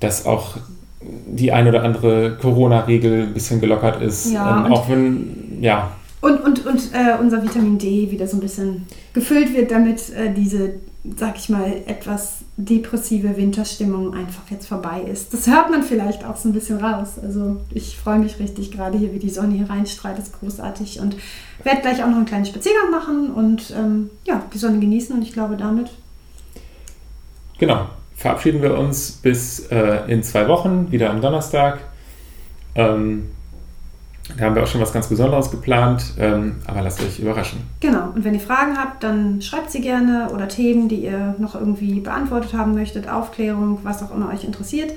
dass 0.00 0.26
auch 0.26 0.56
die 1.00 1.50
ein 1.52 1.66
oder 1.66 1.82
andere 1.82 2.36
Corona-Regel 2.40 3.24
ein 3.24 3.34
bisschen 3.34 3.60
gelockert 3.60 4.00
ist. 4.02 4.32
Ja, 4.32 4.58
ähm, 4.60 4.64
und- 4.66 4.72
auch 4.72 4.88
wenn, 4.88 5.58
ja, 5.60 5.92
Und, 6.20 6.40
und, 6.44 6.66
und 6.66 6.80
äh, 6.92 7.16
unser 7.20 7.42
Vitamin 7.42 7.78
D 7.78 8.10
wieder 8.10 8.26
so 8.26 8.36
ein 8.36 8.40
bisschen 8.40 8.86
gefüllt 9.12 9.54
wird, 9.56 9.70
damit 9.70 10.10
äh, 10.10 10.32
diese, 10.34 10.74
sag 11.16 11.36
ich 11.38 11.48
mal, 11.48 11.82
etwas 11.86 12.38
depressive 12.56 13.36
Winterstimmung 13.36 14.14
einfach 14.14 14.42
jetzt 14.50 14.66
vorbei 14.66 15.02
ist. 15.02 15.32
Das 15.32 15.46
hört 15.46 15.70
man 15.70 15.82
vielleicht 15.82 16.24
auch 16.24 16.36
so 16.36 16.48
ein 16.48 16.52
bisschen 16.52 16.78
raus. 16.78 17.18
Also 17.22 17.56
ich 17.72 17.96
freue 17.96 18.18
mich 18.18 18.38
richtig 18.38 18.72
gerade 18.72 18.98
hier, 18.98 19.12
wie 19.12 19.18
die 19.18 19.30
Sonne 19.30 19.54
hier 19.54 19.70
reinstrahlt, 19.70 20.18
ist 20.18 20.38
großartig 20.38 21.00
und 21.00 21.16
werde 21.64 21.80
gleich 21.80 22.02
auch 22.02 22.08
noch 22.08 22.16
einen 22.16 22.26
kleinen 22.26 22.46
Spaziergang 22.46 22.90
machen 22.90 23.30
und 23.30 23.72
ähm, 23.76 24.10
ja, 24.24 24.42
die 24.52 24.58
Sonne 24.58 24.78
genießen 24.78 25.14
und 25.14 25.22
ich 25.22 25.32
glaube 25.32 25.56
damit 25.56 25.90
Genau. 27.58 27.86
Verabschieden 28.14 28.62
wir 28.62 28.76
uns 28.76 29.12
bis 29.12 29.60
äh, 29.70 30.10
in 30.10 30.24
zwei 30.24 30.48
Wochen, 30.48 30.90
wieder 30.90 31.10
am 31.10 31.20
Donnerstag. 31.20 31.80
Ähm, 32.74 33.28
da 34.36 34.44
haben 34.44 34.54
wir 34.54 34.62
auch 34.62 34.66
schon 34.66 34.80
was 34.80 34.92
ganz 34.92 35.08
Besonderes 35.08 35.50
geplant, 35.50 36.14
ähm, 36.18 36.56
aber 36.66 36.82
lasst 36.82 37.02
euch 37.02 37.18
überraschen. 37.18 37.60
Genau, 37.80 38.10
und 38.14 38.24
wenn 38.24 38.34
ihr 38.34 38.40
Fragen 38.40 38.76
habt, 38.76 39.02
dann 39.02 39.40
schreibt 39.40 39.70
sie 39.70 39.80
gerne 39.80 40.28
oder 40.32 40.48
Themen, 40.48 40.88
die 40.88 41.04
ihr 41.04 41.34
noch 41.38 41.54
irgendwie 41.54 42.00
beantwortet 42.00 42.52
haben 42.52 42.74
möchtet, 42.74 43.08
Aufklärung, 43.08 43.78
was 43.82 44.02
auch 44.02 44.14
immer 44.14 44.28
euch 44.32 44.44
interessiert. 44.44 44.92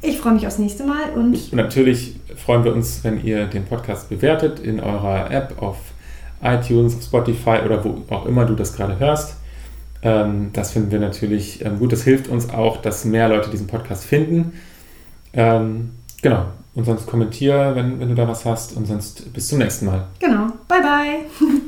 Ich 0.00 0.18
freue 0.18 0.34
mich 0.34 0.46
aufs 0.46 0.58
nächste 0.58 0.84
Mal 0.84 1.10
und 1.14 1.34
Und 1.34 1.52
natürlich 1.54 2.16
freuen 2.36 2.62
wir 2.62 2.72
uns, 2.72 3.02
wenn 3.02 3.22
ihr 3.24 3.46
den 3.46 3.64
Podcast 3.64 4.08
bewertet 4.08 4.60
in 4.60 4.78
eurer 4.78 5.30
App 5.30 5.60
auf 5.60 5.76
iTunes, 6.40 6.94
auf 6.94 7.02
Spotify 7.02 7.58
oder 7.64 7.84
wo 7.84 8.04
auch 8.14 8.26
immer 8.26 8.44
du 8.44 8.54
das 8.54 8.76
gerade 8.76 8.98
hörst. 9.00 9.36
Ähm, 10.02 10.50
das 10.52 10.70
finden 10.70 10.92
wir 10.92 11.00
natürlich 11.00 11.64
ähm, 11.64 11.80
gut. 11.80 11.92
Das 11.92 12.04
hilft 12.04 12.28
uns 12.28 12.50
auch, 12.50 12.80
dass 12.80 13.04
mehr 13.04 13.28
Leute 13.28 13.50
diesen 13.50 13.66
Podcast 13.66 14.04
finden. 14.04 14.52
Ähm, 15.32 15.90
genau. 16.22 16.46
Und 16.78 16.84
sonst 16.84 17.08
kommentier, 17.08 17.72
wenn, 17.74 17.98
wenn 17.98 18.08
du 18.10 18.14
da 18.14 18.28
was 18.28 18.44
hast. 18.44 18.76
Und 18.76 18.86
sonst 18.86 19.32
bis 19.32 19.48
zum 19.48 19.58
nächsten 19.58 19.86
Mal. 19.86 20.06
genau, 20.20 20.46
bye 20.68 20.80
bye. 20.80 21.18